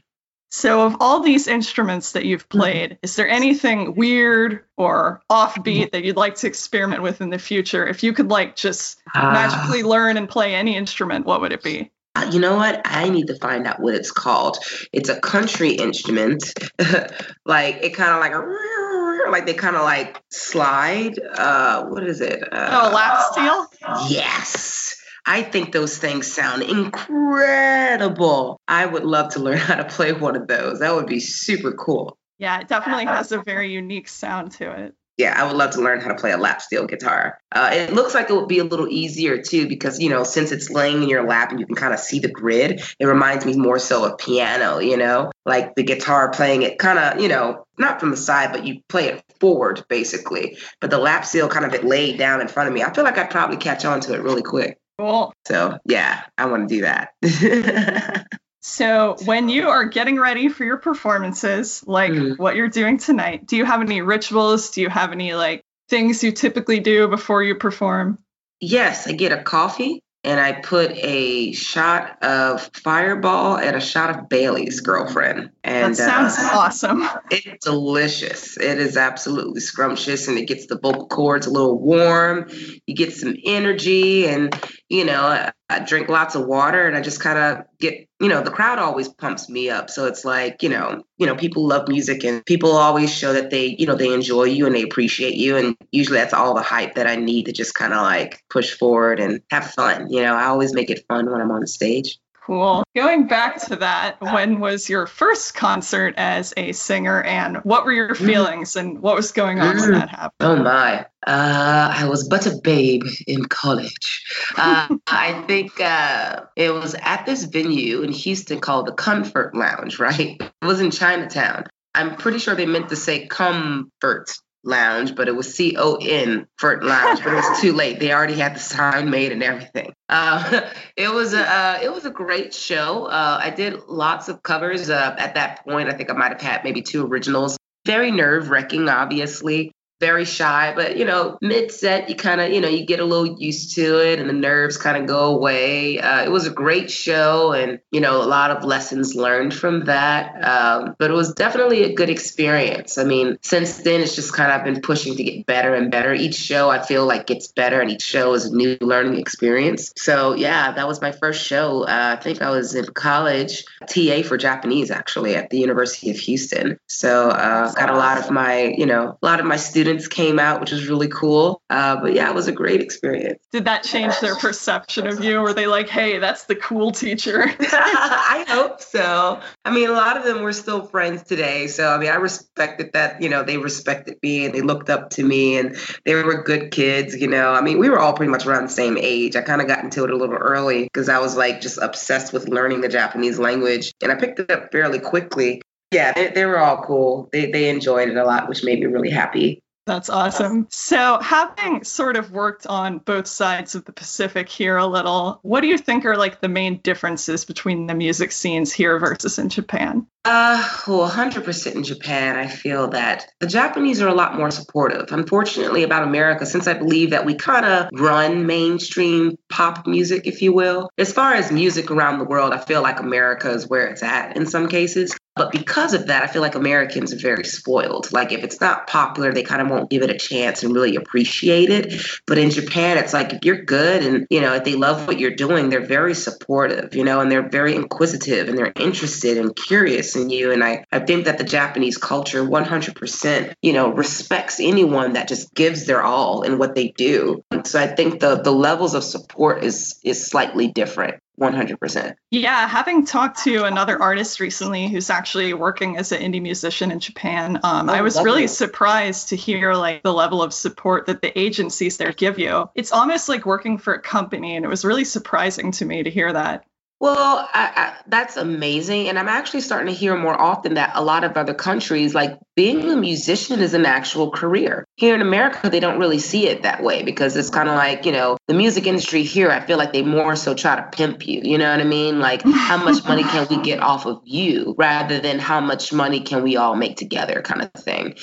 [0.52, 6.06] So, of all these instruments that you've played, is there anything weird or offbeat that
[6.06, 7.86] you'd like to experiment with in the future?
[7.86, 9.32] If you could, like, just Ah.
[9.34, 11.92] magically learn and play any instrument, what would it be?
[12.16, 12.82] Uh, You know what?
[12.86, 14.58] I need to find out what it's called.
[14.94, 16.54] It's a country instrument.
[17.46, 21.20] like it kind of like a like they kind of like slide.
[21.20, 22.42] Uh, what is it?
[22.52, 23.68] Uh, Oh, lap steel?
[24.10, 24.96] Yes.
[25.26, 28.60] I think those things sound incredible.
[28.68, 30.80] I would love to learn how to play one of those.
[30.80, 32.18] That would be super cool.
[32.38, 34.96] Yeah, it definitely has a very unique sound to it.
[35.18, 37.38] Yeah, I would love to learn how to play a lap steel guitar.
[37.52, 40.52] Uh, it looks like it would be a little easier too, because you know, since
[40.52, 43.46] it's laying in your lap and you can kind of see the grid, it reminds
[43.46, 44.80] me more so of piano.
[44.80, 48.52] You know, like the guitar playing it kind of, you know, not from the side,
[48.52, 50.58] but you play it forward basically.
[50.82, 52.84] But the lap steel kind of it laid down in front of me.
[52.84, 54.78] I feel like I'd probably catch on to it really quick.
[54.98, 55.34] Cool.
[55.48, 58.28] So yeah, I want to do that.
[58.68, 62.40] So, when you are getting ready for your performances, like Mm.
[62.40, 64.72] what you're doing tonight, do you have any rituals?
[64.72, 68.18] Do you have any like things you typically do before you perform?
[68.60, 74.10] Yes, I get a coffee and I put a shot of Fireball and a shot
[74.10, 75.52] of Bailey's girlfriend.
[75.64, 77.08] And that sounds uh, awesome.
[77.30, 78.58] It's delicious.
[78.58, 82.50] It is absolutely scrumptious and it gets the vocal cords a little warm.
[82.88, 84.60] You get some energy and,
[84.90, 88.42] you know, I, drink lots of water and I just kind of get, you know,
[88.42, 89.90] the crowd always pumps me up.
[89.90, 93.50] So it's like, you know, you know, people love music and people always show that
[93.50, 95.58] they, you know, they enjoy you and they appreciate you.
[95.58, 98.74] And usually that's all the hype that I need to just kind of like push
[98.74, 100.12] forward and have fun.
[100.12, 102.20] You know, I always make it fun when I'm on stage.
[102.46, 102.84] Cool.
[102.96, 107.92] Going back to that, when was your first concert as a singer and what were
[107.92, 108.26] your Mm.
[108.28, 110.32] feelings and what was going on when that happened?
[110.42, 111.08] Oh my.
[111.26, 114.24] Uh, I was but a babe in college.
[114.56, 119.98] Uh, I think uh, it was at this venue in Houston called the Comfort Lounge,
[119.98, 120.38] right?
[120.40, 121.66] It was in Chinatown.
[121.96, 124.32] I'm pretty sure they meant to say Comfort
[124.66, 128.00] Lounge, but it was C O N Fort Lounge, but it was too late.
[128.00, 129.94] They already had the sign made and everything.
[130.10, 133.06] Uh, it was a uh, it was a great show.
[133.06, 134.90] Uh, I did lots of covers.
[134.90, 137.58] Uh, at that point, I think I might have had maybe two originals.
[137.86, 142.60] Very nerve wracking, obviously very shy, but you know, mid set, you kind of, you
[142.60, 146.00] know, you get a little used to it and the nerves kind of go away.
[146.00, 149.86] Uh, it was a great show and, you know, a lot of lessons learned from
[149.86, 150.44] that.
[150.44, 152.98] Um, but it was definitely a good experience.
[152.98, 156.14] I mean, since then, it's just kind of been pushing to get better and better.
[156.14, 159.94] Each show I feel like gets better and each show is a new learning experience.
[159.96, 161.84] So, yeah, that was my first show.
[161.84, 166.18] Uh, I think I was in college, TA for Japanese actually at the University of
[166.18, 166.80] Houston.
[166.88, 170.40] So, uh, got a lot of my, you know, a lot of my students came
[170.40, 171.62] out, which was really cool.
[171.70, 173.42] Uh, but yeah, it was a great experience.
[173.52, 175.42] Did that change their perception of you?
[175.42, 177.44] Were they like, hey, that's the cool teacher?
[177.60, 179.40] I hope so.
[179.64, 181.68] I mean, a lot of them were still friends today.
[181.68, 185.10] So, I mean, I respected that, you know, they respected me and they looked up
[185.12, 187.52] to me and they were good kids, you know.
[187.52, 189.36] I mean, we were all pretty much around the same age.
[189.36, 192.34] I kind of got into it a little early because I was like just obsessed
[192.34, 195.62] with learning the Japanese language and I picked it up fairly quickly.
[195.92, 197.30] Yeah, they, they were all cool.
[197.32, 199.62] They, they enjoyed it a lot, which made me really happy.
[199.86, 200.66] That's awesome.
[200.72, 205.62] So, having sort of worked on both sides of the Pacific here a little, what
[205.62, 209.50] do you think are like the main differences between the music scenes here versus in
[209.50, 210.08] Japan?
[210.26, 215.12] Uh, well, 100% in Japan, I feel that the Japanese are a lot more supportive.
[215.12, 220.42] Unfortunately, about America, since I believe that we kind of run mainstream pop music, if
[220.42, 223.86] you will, as far as music around the world, I feel like America is where
[223.86, 225.16] it's at in some cases.
[225.36, 228.12] But because of that, I feel like Americans are very spoiled.
[228.14, 230.96] Like if it's not popular, they kind of won't give it a chance and really
[230.96, 232.02] appreciate it.
[232.26, 235.20] But in Japan, it's like if you're good and you know if they love what
[235.20, 239.54] you're doing, they're very supportive, you know, and they're very inquisitive and they're interested and
[239.56, 240.52] curious in you.
[240.52, 245.54] And I, I think that the Japanese culture 100%, you know, respects anyone that just
[245.54, 247.44] gives their all in what they do.
[247.66, 251.20] So I think the the levels of support is is slightly different.
[251.40, 252.16] 100%.
[252.32, 257.00] Yeah, having talked to another artist recently who's actually working as an indie musician in
[257.00, 261.22] Japan, um, Oh, I was really surprised to hear like the level of support that
[261.22, 262.70] the agencies there give you.
[262.76, 266.10] It's almost like working for a company, and it was really surprising to me to
[266.10, 266.66] hear that.
[267.00, 269.10] Well, I, I, that's amazing.
[269.10, 272.40] And I'm actually starting to hear more often that a lot of other countries, like
[272.56, 274.86] being a musician is an actual career.
[274.96, 278.06] Here in America, they don't really see it that way because it's kind of like,
[278.06, 281.28] you know, the music industry here, I feel like they more so try to pimp
[281.28, 281.42] you.
[281.44, 282.20] You know what I mean?
[282.20, 286.22] Like, how much money can we get off of you rather than how much money
[286.22, 288.16] can we all make together kind of thing.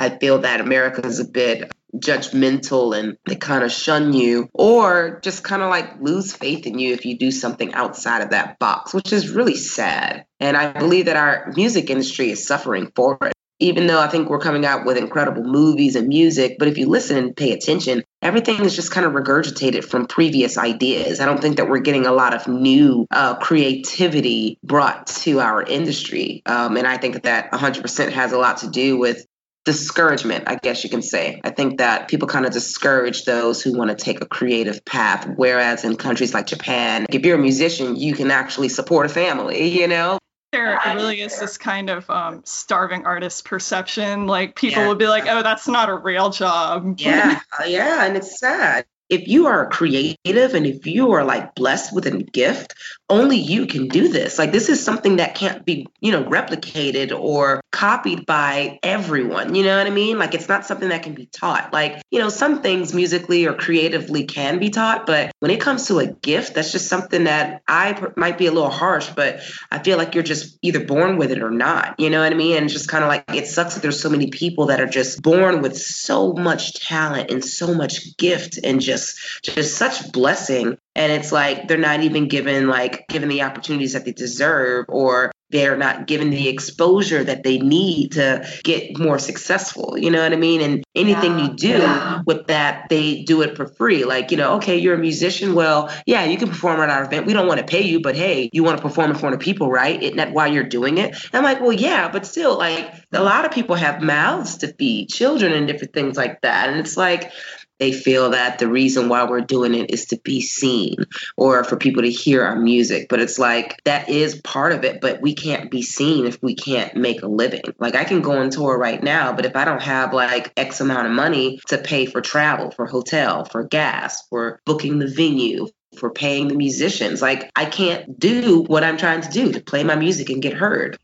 [0.00, 5.20] I feel that America is a bit judgmental and they kind of shun you or
[5.22, 8.58] just kind of like lose faith in you if you do something outside of that
[8.58, 10.26] box, which is really sad.
[10.40, 13.32] And I believe that our music industry is suffering for it.
[13.60, 16.88] Even though I think we're coming out with incredible movies and music, but if you
[16.88, 21.20] listen and pay attention, everything is just kind of regurgitated from previous ideas.
[21.20, 25.62] I don't think that we're getting a lot of new uh, creativity brought to our
[25.62, 26.42] industry.
[26.46, 29.24] Um, and I think that that 100% has a lot to do with
[29.64, 31.40] discouragement, I guess you can say.
[31.42, 35.28] I think that people kind of discourage those who want to take a creative path.
[35.36, 39.68] Whereas in countries like Japan, if you're a musician, you can actually support a family,
[39.80, 40.18] you know?
[40.52, 44.28] There really is this kind of um, starving artist perception.
[44.28, 44.88] Like people Yeah.
[44.88, 48.84] will be like, "Oh, that's not a real job." Yeah, yeah, and it's sad.
[49.14, 52.74] If you are creative and if you are like blessed with a gift,
[53.08, 54.38] only you can do this.
[54.38, 59.54] Like this is something that can't be, you know, replicated or copied by everyone.
[59.54, 60.18] You know what I mean?
[60.18, 61.72] Like it's not something that can be taught.
[61.72, 65.86] Like, you know, some things musically or creatively can be taught, but when it comes
[65.88, 69.78] to a gift, that's just something that I might be a little harsh, but I
[69.78, 71.94] feel like you're just either born with it or not.
[71.98, 72.56] You know what I mean?
[72.56, 75.22] And just kind of like it sucks that there's so many people that are just
[75.22, 79.03] born with so much talent and so much gift and just
[79.42, 84.04] just such blessing and it's like they're not even given like given the opportunities that
[84.04, 89.96] they deserve or they're not given the exposure that they need to get more successful.
[89.96, 90.60] You know what I mean?
[90.60, 94.04] And anything you do with that, they do it for free.
[94.04, 95.54] Like, you know, okay, you're a musician.
[95.54, 97.26] Well, yeah, you can perform at our event.
[97.26, 99.40] We don't want to pay you, but hey, you want to perform in front of
[99.40, 100.02] people, right?
[100.02, 101.10] Isn't that why you're doing it?
[101.10, 104.72] And I'm like, well, yeah, but still, like, a lot of people have mouths to
[104.72, 106.68] feed, children and different things like that.
[106.68, 107.30] And it's like,
[107.78, 110.96] they feel that the reason why we're doing it is to be seen
[111.36, 113.08] or for people to hear our music.
[113.08, 116.54] But it's like that is part of it, but we can't be seen if we
[116.54, 117.62] can't make a living.
[117.78, 120.80] Like I can go on tour right now, but if I don't have like X
[120.80, 125.66] amount of money to pay for travel, for hotel, for gas, for booking the venue,
[125.98, 129.84] for paying the musicians, like I can't do what I'm trying to do to play
[129.84, 130.98] my music and get heard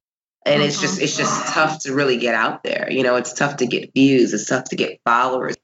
[0.46, 1.52] and it's just it's just uh-huh.
[1.52, 4.64] tough to really get out there you know it's tough to get views it's tough
[4.64, 5.54] to get followers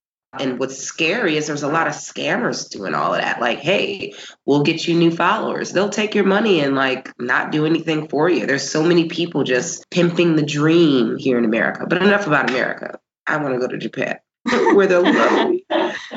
[0.40, 3.40] and what's scary is there's a lot of scammers doing all of that.
[3.40, 4.14] Like, hey,
[4.44, 5.72] we'll get you new followers.
[5.72, 8.46] They'll take your money and like not do anything for you.
[8.46, 11.86] There's so many people just pimping the dream here in America.
[11.88, 12.98] But enough about America.
[13.26, 15.64] I want to go to Japan where they'll love me.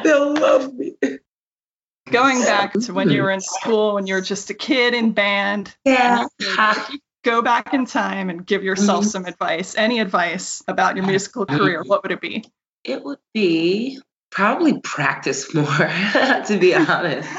[0.03, 0.93] They'll love me.
[2.11, 5.11] Going back to when you were in school, when you were just a kid in
[5.11, 5.75] band.
[5.85, 6.25] Yeah.
[7.25, 9.09] Go back in time and give yourself Mhm.
[9.09, 9.75] some advice.
[9.75, 11.83] Any advice about your musical career?
[11.85, 12.45] What would it be?
[12.85, 13.99] It would be
[14.31, 15.65] probably practice more,
[16.45, 17.30] to be honest,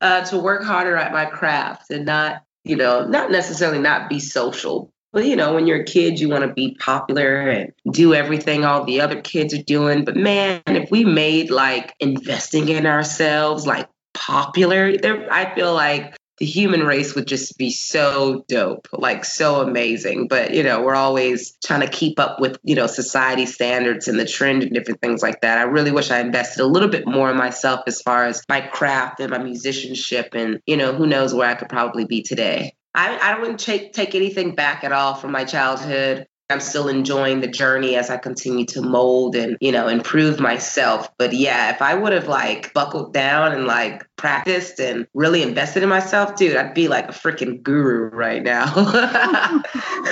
[0.00, 4.20] uh, to work harder at my craft and not, you know, not necessarily not be
[4.20, 4.92] social.
[5.12, 8.64] But, you know, when you're a kid, you want to be popular and do everything
[8.64, 10.04] all the other kids are doing.
[10.04, 16.14] But man, if we made like investing in ourselves like popular, there, I feel like
[16.38, 20.28] the human race would just be so dope, like so amazing.
[20.28, 24.18] But you know, we're always trying to keep up with you know society standards and
[24.18, 25.58] the trend and different things like that.
[25.58, 28.60] I really wish I invested a little bit more in myself as far as my
[28.60, 32.74] craft and my musicianship, and you know, who knows where I could probably be today.
[32.94, 36.26] I, I wouldn't take take anything back at all from my childhood.
[36.50, 41.10] I'm still enjoying the journey as I continue to mold and, you know, improve myself.
[41.18, 45.82] But yeah, if I would have like buckled down and like practiced and really invested
[45.82, 48.74] in myself, dude, I'd be like a freaking guru right now.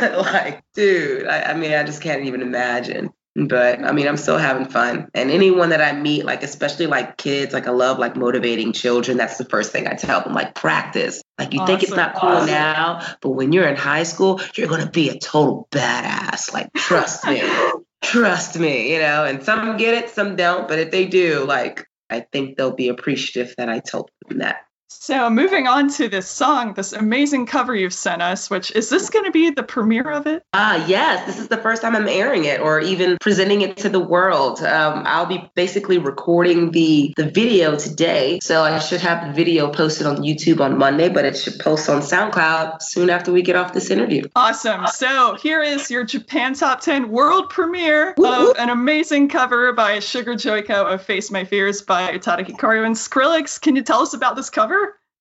[0.01, 3.11] like, dude, I, I mean, I just can't even imagine.
[3.35, 5.09] But I mean, I'm still having fun.
[5.15, 9.19] And anyone that I meet, like, especially like kids, like, I love like motivating children.
[9.19, 11.23] That's the first thing I tell them, like, practice.
[11.39, 12.51] Like, you think it's not cool awesome.
[12.51, 16.53] now, but when you're in high school, you're going to be a total badass.
[16.53, 17.43] Like, trust me.
[18.03, 20.67] trust me, you know, and some get it, some don't.
[20.67, 24.66] But if they do, like, I think they'll be appreciative that I told them that.
[24.89, 29.11] So moving on to this song, this amazing cover you've sent us, which is this
[29.11, 30.43] going to be the premiere of it?
[30.53, 33.89] Ah, yes, this is the first time I'm airing it or even presenting it to
[33.89, 34.61] the world.
[34.63, 39.71] Um, I'll be basically recording the the video today, so I should have the video
[39.73, 43.57] posted on YouTube on Monday, but it should post on SoundCloud soon after we get
[43.57, 44.25] off this interview.
[44.37, 44.87] Awesome.
[44.89, 50.35] So here is your Japan Top 10 world premiere of an amazing cover by Sugar
[50.35, 53.61] Joiko of Face My Fears by Utada Hikaru and Skrillex.
[53.61, 54.76] Can you tell us about this cover?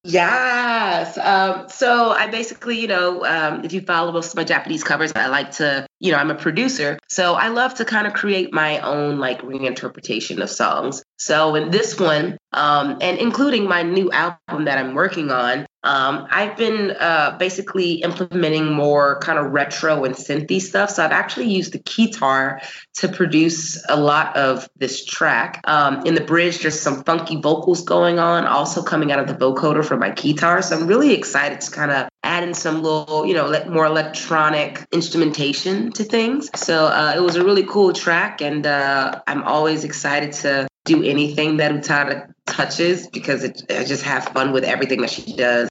[0.07, 1.17] Yes.
[1.17, 5.11] Um, so I basically, you know, um, if you follow most of my Japanese covers,
[5.15, 6.99] I like to, you know, I'm a producer.
[7.09, 11.03] So I love to kind of create my own like reinterpretation of songs.
[11.17, 16.27] So in this one, um, and including my new album that I'm working on, um,
[16.31, 20.89] I've been uh, basically implementing more kind of retro and synthy stuff.
[20.89, 22.59] So I've actually used the guitar
[22.95, 25.61] to produce a lot of this track.
[25.65, 29.35] Um, in the bridge, there's some funky vocals going on, also coming out of the
[29.35, 30.63] vocoder for my guitar.
[30.63, 34.83] So I'm really excited to kind of add in some little, you know, more electronic
[34.91, 36.49] instrumentation to things.
[36.55, 41.03] So uh, it was a really cool track, and uh, I'm always excited to do
[41.03, 45.69] anything that Utada touches because it, I just have fun with everything that she does.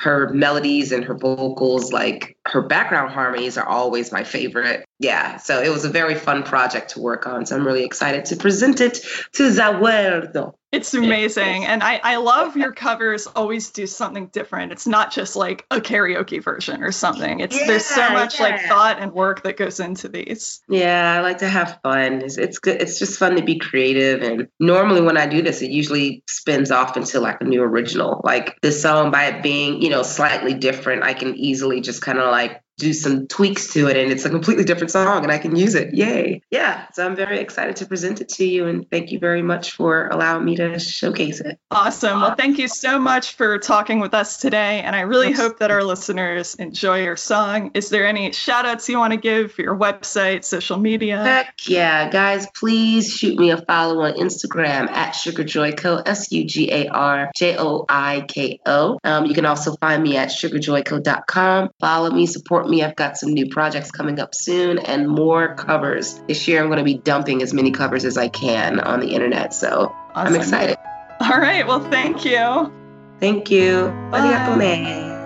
[0.00, 4.84] Her melodies and her vocals, like her background harmonies, are always my favorite.
[5.00, 7.46] Yeah, so it was a very fun project to work on.
[7.46, 8.94] So I'm really excited to present it
[9.32, 10.54] to Zawerdo.
[10.70, 11.64] It's amazing.
[11.64, 14.70] And I, I love your covers always do something different.
[14.70, 17.40] It's not just like a karaoke version or something.
[17.40, 20.60] It's there's so Yeah, much like thought and work that goes into these.
[20.68, 22.20] Yeah, I like to have fun.
[22.20, 22.82] It's, it's good.
[22.82, 24.20] It's just fun to be creative.
[24.20, 28.20] And normally when I do this, it usually spins off into like a new original.
[28.22, 32.18] Like this song, by it being, you know, slightly different, I can easily just kind
[32.18, 35.38] of like do some tweaks to it and it's a completely different song and I
[35.38, 35.94] can use it.
[35.94, 36.42] Yay.
[36.50, 36.86] Yeah.
[36.92, 40.08] So I'm very excited to present it to you and thank you very much for
[40.08, 41.58] allowing me to showcase it.
[41.70, 42.20] Awesome.
[42.20, 44.80] Well, thank you so much for talking with us today.
[44.80, 47.72] And I really hope that our listeners enjoy your song.
[47.74, 51.22] Is there any shout outs you want to give for your website, social media?
[51.22, 56.70] Heck yeah, guys, please shoot me a follow on Instagram at SugarJoiko, S U G
[56.70, 58.98] A R J O I K O.
[59.02, 61.70] Um, you can also find me at sugarjoiko.com.
[61.80, 62.82] Follow me, support me.
[62.82, 66.20] I've got some new projects coming up soon and more covers.
[66.28, 69.08] This year, I'm going to be dumping as many covers as I can on the
[69.08, 69.54] internet.
[69.54, 70.76] So I'm excited.
[71.20, 71.66] All right.
[71.66, 72.72] Well, thank you.
[73.20, 73.86] Thank you.
[74.10, 74.20] Bye.
[74.20, 75.17] Arigato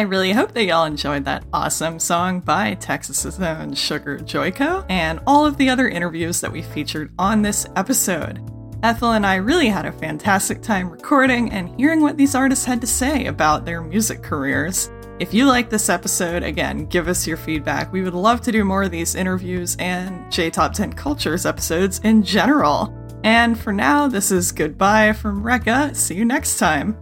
[0.00, 5.20] I really hope that y'all enjoyed that awesome song by Texas's own Sugar Joiko and
[5.26, 8.40] all of the other interviews that we featured on this episode.
[8.82, 12.80] Ethel and I really had a fantastic time recording and hearing what these artists had
[12.80, 14.90] to say about their music careers.
[15.18, 17.92] If you like this episode, again, give us your feedback.
[17.92, 21.98] We would love to do more of these interviews and J Top 10 Cultures episodes
[22.04, 22.90] in general.
[23.22, 25.94] And for now, this is goodbye from Recca.
[25.94, 26.96] See you next time.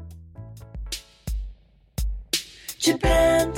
[2.78, 3.57] Japan